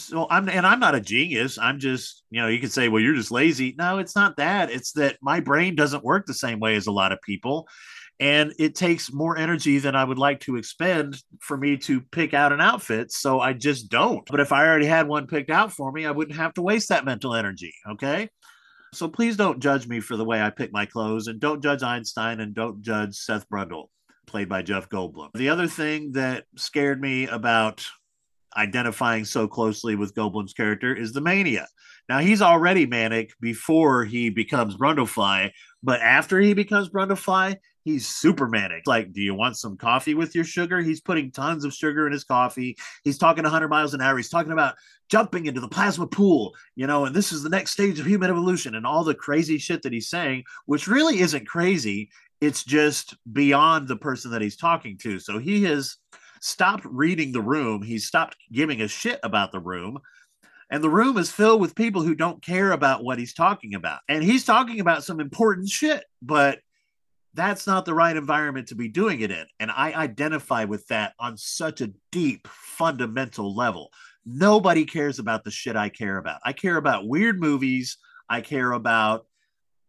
So 0.00 0.26
I'm 0.30 0.48
and 0.48 0.66
I'm 0.66 0.80
not 0.80 0.94
a 0.94 1.00
genius. 1.00 1.58
I'm 1.58 1.78
just, 1.78 2.24
you 2.30 2.40
know, 2.40 2.48
you 2.48 2.58
could 2.58 2.72
say, 2.72 2.88
well, 2.88 3.02
you're 3.02 3.14
just 3.14 3.30
lazy. 3.30 3.74
No, 3.78 3.98
it's 3.98 4.16
not 4.16 4.36
that. 4.36 4.70
It's 4.70 4.92
that 4.92 5.18
my 5.22 5.40
brain 5.40 5.74
doesn't 5.74 6.04
work 6.04 6.26
the 6.26 6.34
same 6.34 6.60
way 6.60 6.76
as 6.76 6.86
a 6.86 6.92
lot 6.92 7.12
of 7.12 7.20
people. 7.22 7.68
And 8.18 8.52
it 8.58 8.74
takes 8.74 9.10
more 9.10 9.38
energy 9.38 9.78
than 9.78 9.96
I 9.96 10.04
would 10.04 10.18
like 10.18 10.40
to 10.40 10.56
expend 10.56 11.22
for 11.40 11.56
me 11.56 11.78
to 11.78 12.02
pick 12.02 12.34
out 12.34 12.52
an 12.52 12.60
outfit. 12.60 13.12
So 13.12 13.40
I 13.40 13.54
just 13.54 13.88
don't. 13.88 14.26
But 14.30 14.40
if 14.40 14.52
I 14.52 14.66
already 14.66 14.84
had 14.84 15.08
one 15.08 15.26
picked 15.26 15.50
out 15.50 15.72
for 15.72 15.90
me, 15.90 16.04
I 16.04 16.10
wouldn't 16.10 16.36
have 16.36 16.52
to 16.54 16.62
waste 16.62 16.90
that 16.90 17.06
mental 17.06 17.34
energy. 17.34 17.72
Okay. 17.92 18.28
So 18.92 19.08
please 19.08 19.36
don't 19.36 19.60
judge 19.60 19.86
me 19.86 20.00
for 20.00 20.16
the 20.16 20.24
way 20.24 20.42
I 20.42 20.50
pick 20.50 20.72
my 20.72 20.84
clothes 20.84 21.28
and 21.28 21.40
don't 21.40 21.62
judge 21.62 21.82
Einstein 21.82 22.40
and 22.40 22.54
don't 22.54 22.82
judge 22.82 23.14
Seth 23.14 23.48
Brundle, 23.48 23.86
played 24.26 24.48
by 24.48 24.62
Jeff 24.62 24.90
Goldblum. 24.90 25.30
The 25.34 25.48
other 25.48 25.68
thing 25.68 26.12
that 26.12 26.44
scared 26.56 27.00
me 27.00 27.26
about 27.26 27.86
identifying 28.56 29.24
so 29.24 29.46
closely 29.46 29.94
with 29.96 30.14
Goldblum's 30.14 30.52
character 30.52 30.94
is 30.94 31.12
the 31.12 31.20
mania. 31.20 31.68
Now 32.08 32.18
he's 32.18 32.42
already 32.42 32.86
manic 32.86 33.32
before 33.40 34.04
he 34.04 34.30
becomes 34.30 34.76
Brundlefly, 34.76 35.52
but 35.82 36.00
after 36.00 36.40
he 36.40 36.54
becomes 36.54 36.88
Brundlefly, 36.88 37.56
he's 37.84 38.06
super 38.06 38.48
manic. 38.48 38.86
Like, 38.86 39.12
do 39.12 39.20
you 39.20 39.34
want 39.34 39.56
some 39.56 39.76
coffee 39.76 40.14
with 40.14 40.34
your 40.34 40.44
sugar? 40.44 40.80
He's 40.80 41.00
putting 41.00 41.30
tons 41.30 41.64
of 41.64 41.72
sugar 41.72 42.06
in 42.06 42.12
his 42.12 42.24
coffee. 42.24 42.76
He's 43.04 43.18
talking 43.18 43.44
100 43.44 43.68
miles 43.68 43.94
an 43.94 44.00
hour. 44.00 44.16
He's 44.16 44.28
talking 44.28 44.52
about 44.52 44.74
jumping 45.08 45.46
into 45.46 45.60
the 45.60 45.68
plasma 45.68 46.06
pool, 46.06 46.54
you 46.76 46.86
know, 46.86 47.04
and 47.04 47.14
this 47.14 47.32
is 47.32 47.42
the 47.42 47.48
next 47.48 47.72
stage 47.72 47.98
of 47.98 48.06
human 48.06 48.30
evolution 48.30 48.74
and 48.74 48.86
all 48.86 49.04
the 49.04 49.14
crazy 49.14 49.58
shit 49.58 49.82
that 49.82 49.92
he's 49.92 50.08
saying, 50.08 50.44
which 50.66 50.86
really 50.86 51.20
isn't 51.20 51.46
crazy. 51.46 52.10
It's 52.40 52.64
just 52.64 53.16
beyond 53.32 53.86
the 53.86 53.96
person 53.96 54.30
that 54.30 54.42
he's 54.42 54.56
talking 54.56 54.96
to. 54.98 55.18
So 55.18 55.38
he 55.38 55.64
has 55.64 55.96
stopped 56.40 56.84
reading 56.84 57.32
the 57.32 57.40
room. 57.40 57.82
He 57.82 57.98
stopped 57.98 58.36
giving 58.52 58.82
a 58.82 58.88
shit 58.88 59.20
about 59.22 59.52
the 59.52 59.60
room. 59.60 59.98
And 60.70 60.82
the 60.84 60.90
room 60.90 61.18
is 61.18 61.30
filled 61.30 61.60
with 61.60 61.74
people 61.74 62.02
who 62.02 62.14
don't 62.14 62.42
care 62.42 62.72
about 62.72 63.04
what 63.04 63.18
he's 63.18 63.34
talking 63.34 63.74
about. 63.74 64.00
And 64.08 64.22
he's 64.22 64.44
talking 64.44 64.80
about 64.80 65.04
some 65.04 65.20
important 65.20 65.68
shit, 65.68 66.04
but 66.22 66.60
that's 67.34 67.66
not 67.66 67.84
the 67.84 67.94
right 67.94 68.16
environment 68.16 68.68
to 68.68 68.74
be 68.74 68.88
doing 68.88 69.20
it 69.20 69.30
in. 69.30 69.46
And 69.58 69.70
I 69.70 69.92
identify 69.92 70.64
with 70.64 70.86
that 70.88 71.14
on 71.18 71.36
such 71.36 71.80
a 71.80 71.92
deep, 72.10 72.46
fundamental 72.48 73.54
level. 73.54 73.90
Nobody 74.24 74.84
cares 74.84 75.18
about 75.18 75.44
the 75.44 75.50
shit 75.50 75.76
I 75.76 75.88
care 75.88 76.18
about. 76.18 76.40
I 76.44 76.52
care 76.52 76.76
about 76.76 77.08
weird 77.08 77.40
movies. 77.40 77.98
I 78.28 78.40
care 78.40 78.72
about 78.72 79.26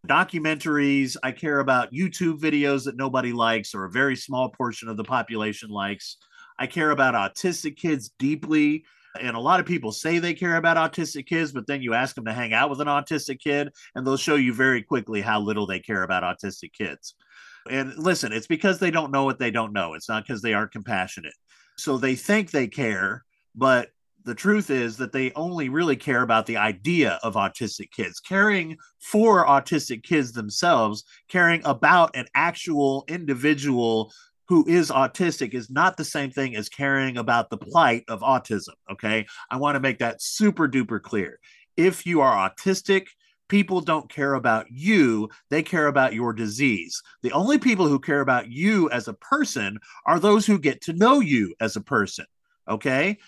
documentaries. 0.08 1.16
I 1.22 1.32
care 1.32 1.60
about 1.60 1.94
YouTube 1.94 2.40
videos 2.40 2.86
that 2.86 2.96
nobody 2.96 3.34
likes 3.34 3.76
or 3.76 3.86
a 3.86 3.92
very 3.92 4.16
small 4.16 4.50
portion 4.50 4.90
of 4.90 4.98
the 4.98 5.04
population 5.04 5.70
likes. 5.70 6.18
I 6.62 6.68
care 6.68 6.92
about 6.92 7.16
autistic 7.16 7.76
kids 7.76 8.12
deeply. 8.20 8.86
And 9.20 9.36
a 9.36 9.40
lot 9.40 9.60
of 9.60 9.66
people 9.66 9.92
say 9.92 10.20
they 10.20 10.36
care 10.36 10.58
about 10.58 10.78
autistic 10.78 11.26
kids, 11.26 11.52
but 11.52 11.66
then 11.66 11.82
you 11.82 11.96
ask 11.96 12.14
them 12.14 12.26
to 12.26 12.34
hang 12.34 12.54
out 12.54 12.70
with 12.70 12.80
an 12.82 12.88
autistic 12.88 13.40
kid, 13.40 13.70
and 13.96 14.06
they'll 14.06 14.16
show 14.16 14.36
you 14.36 14.54
very 14.54 14.84
quickly 14.84 15.22
how 15.22 15.40
little 15.40 15.66
they 15.66 15.80
care 15.80 16.04
about 16.04 16.22
autistic 16.22 16.72
kids. 16.72 17.16
And 17.68 17.98
listen, 17.98 18.32
it's 18.32 18.46
because 18.46 18.78
they 18.78 18.92
don't 18.92 19.12
know 19.12 19.24
what 19.24 19.40
they 19.40 19.50
don't 19.50 19.74
know. 19.74 19.96
It's 19.96 20.08
not 20.08 20.24
because 20.24 20.44
they 20.44 20.54
aren't 20.54 20.72
compassionate. 20.72 21.34
So 21.80 21.98
they 21.98 22.14
think 22.14 22.52
they 22.52 22.68
care, 22.68 23.26
but 23.56 23.90
the 24.24 24.36
truth 24.36 24.70
is 24.70 24.98
that 24.98 25.12
they 25.12 25.32
only 25.36 25.68
really 25.70 25.96
care 25.96 26.22
about 26.22 26.46
the 26.46 26.58
idea 26.58 27.20
of 27.24 27.34
autistic 27.34 27.90
kids, 27.90 28.20
caring 28.20 28.78
for 29.00 29.48
autistic 29.48 30.04
kids 30.04 30.32
themselves, 30.32 31.06
caring 31.28 31.64
about 31.66 32.16
an 32.16 32.28
actual 32.36 33.04
individual 33.08 34.12
who 34.52 34.66
is 34.68 34.92
autistic 34.92 35.54
is 35.54 35.70
not 35.70 35.96
the 35.96 36.04
same 36.04 36.30
thing 36.30 36.58
as 36.58 36.68
caring 36.68 37.16
about 37.16 37.50
the 37.50 37.58
plight 37.58 38.04
of 38.10 38.20
autism. 38.20 38.74
Okay. 38.92 39.26
I 39.50 39.56
want 39.56 39.78
to 39.78 39.80
make 39.80 40.00
that 40.00 40.22
super 40.22 40.68
duper 40.68 41.02
clear. 41.02 41.40
If 41.78 42.06
you 42.06 42.20
are 42.20 42.50
autistic, 42.50 43.08
people 43.48 43.80
don't 43.80 44.12
care 44.12 44.34
about 44.34 44.66
you, 44.70 45.30
they 45.50 45.64
care 45.64 45.88
about 45.88 46.14
your 46.14 46.34
disease. 46.34 47.02
The 47.22 47.32
only 47.32 47.60
people 47.60 47.88
who 47.88 47.98
care 47.98 48.20
about 48.20 48.52
you 48.52 48.90
as 48.90 49.08
a 49.08 49.14
person 49.14 49.80
are 50.06 50.20
those 50.20 50.46
who 50.46 50.60
get 50.60 50.82
to 50.82 50.94
know 50.94 51.22
you 51.22 51.56
as 51.62 51.78
a 51.78 51.82
person. 51.82 52.26
Okay. 52.68 53.20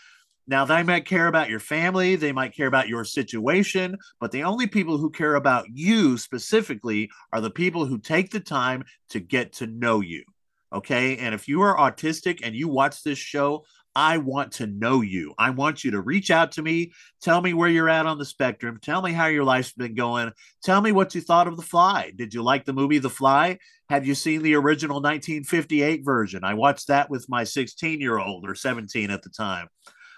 Now, 0.46 0.66
they 0.66 0.84
might 0.84 1.06
care 1.06 1.28
about 1.28 1.50
your 1.50 1.62
family, 1.62 2.18
they 2.18 2.34
might 2.34 2.54
care 2.54 2.68
about 2.68 2.90
your 2.90 3.06
situation, 3.06 3.98
but 4.20 4.34
the 4.34 4.44
only 4.44 4.68
people 4.68 4.98
who 4.98 5.10
care 5.10 5.36
about 5.36 5.68
you 5.74 6.18
specifically 6.18 7.10
are 7.32 7.40
the 7.40 7.50
people 7.50 7.86
who 7.86 7.98
take 7.98 8.32
the 8.32 8.42
time 8.42 8.84
to 9.12 9.22
get 9.22 9.54
to 9.54 9.68
know 9.68 10.02
you. 10.02 10.26
Okay. 10.74 11.18
And 11.18 11.36
if 11.36 11.48
you 11.48 11.62
are 11.62 11.78
autistic 11.78 12.40
and 12.44 12.56
you 12.56 12.68
watch 12.68 13.04
this 13.04 13.20
show, 13.20 13.64
I 13.96 14.18
want 14.18 14.54
to 14.54 14.68
know 14.68 15.02
you. 15.02 15.34
I 15.38 15.52
want 15.52 15.84
you 15.84 15.92
to 15.92 16.02
reach 16.02 16.32
out 16.32 16.54
to 16.54 16.64
me. 16.64 16.94
Tell 17.22 17.42
me 17.42 17.54
where 17.54 17.70
you're 17.70 17.90
at 17.90 18.08
on 18.08 18.18
the 18.18 18.26
spectrum. 18.26 18.80
Tell 18.82 19.02
me 19.02 19.14
how 19.14 19.28
your 19.28 19.44
life's 19.44 19.74
been 19.74 19.94
going. 19.94 20.32
Tell 20.64 20.82
me 20.82 20.92
what 20.92 21.14
you 21.14 21.22
thought 21.22 21.48
of 21.48 21.58
The 21.58 21.64
Fly. 21.64 22.12
Did 22.16 22.34
you 22.34 22.42
like 22.42 22.66
the 22.66 22.74
movie 22.74 22.98
The 22.98 23.10
Fly? 23.10 23.60
Have 23.90 24.08
you 24.08 24.16
seen 24.16 24.42
the 24.42 24.56
original 24.56 24.96
1958 24.96 26.04
version? 26.04 26.44
I 26.44 26.56
watched 26.56 26.88
that 26.88 27.10
with 27.10 27.30
my 27.30 27.44
16 27.44 28.02
year 28.02 28.18
old 28.18 28.50
or 28.50 28.56
17 28.56 29.12
at 29.12 29.22
the 29.22 29.30
time. 29.30 29.68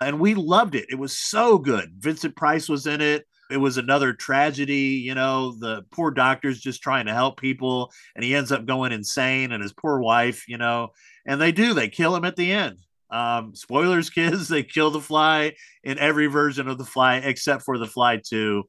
And 0.01 0.19
we 0.19 0.35
loved 0.35 0.75
it. 0.75 0.85
It 0.89 0.99
was 0.99 1.17
so 1.17 1.57
good. 1.57 1.95
Vincent 1.99 2.35
Price 2.35 2.69
was 2.69 2.87
in 2.87 3.01
it. 3.01 3.25
It 3.49 3.57
was 3.57 3.77
another 3.77 4.13
tragedy. 4.13 5.01
You 5.05 5.15
know, 5.15 5.55
the 5.59 5.83
poor 5.91 6.11
doctor's 6.11 6.59
just 6.59 6.81
trying 6.81 7.05
to 7.05 7.13
help 7.13 7.39
people 7.39 7.91
and 8.15 8.23
he 8.23 8.35
ends 8.35 8.51
up 8.51 8.65
going 8.65 8.91
insane 8.91 9.51
and 9.51 9.61
his 9.61 9.73
poor 9.73 9.99
wife, 9.99 10.47
you 10.47 10.57
know, 10.57 10.89
and 11.25 11.39
they 11.39 11.51
do, 11.51 11.73
they 11.73 11.89
kill 11.89 12.15
him 12.15 12.25
at 12.25 12.35
the 12.35 12.51
end. 12.51 12.77
Um, 13.09 13.55
spoilers, 13.55 14.09
kids, 14.11 14.47
they 14.47 14.63
kill 14.63 14.91
the 14.91 15.01
fly 15.01 15.53
in 15.83 15.99
every 15.99 16.27
version 16.27 16.67
of 16.67 16.77
the 16.77 16.85
fly 16.85 17.17
except 17.17 17.63
for 17.63 17.77
the 17.77 17.87
fly 17.87 18.21
2, 18.23 18.63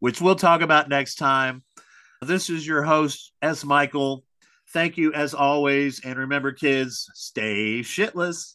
which 0.00 0.20
we'll 0.20 0.36
talk 0.36 0.60
about 0.60 0.88
next 0.88 1.16
time. 1.16 1.62
This 2.22 2.48
is 2.48 2.66
your 2.66 2.82
host, 2.82 3.32
S. 3.42 3.64
Michael. 3.64 4.24
Thank 4.68 4.96
you 4.96 5.12
as 5.12 5.34
always. 5.34 6.00
And 6.04 6.18
remember, 6.18 6.52
kids, 6.52 7.10
stay 7.14 7.80
shitless. 7.80 8.54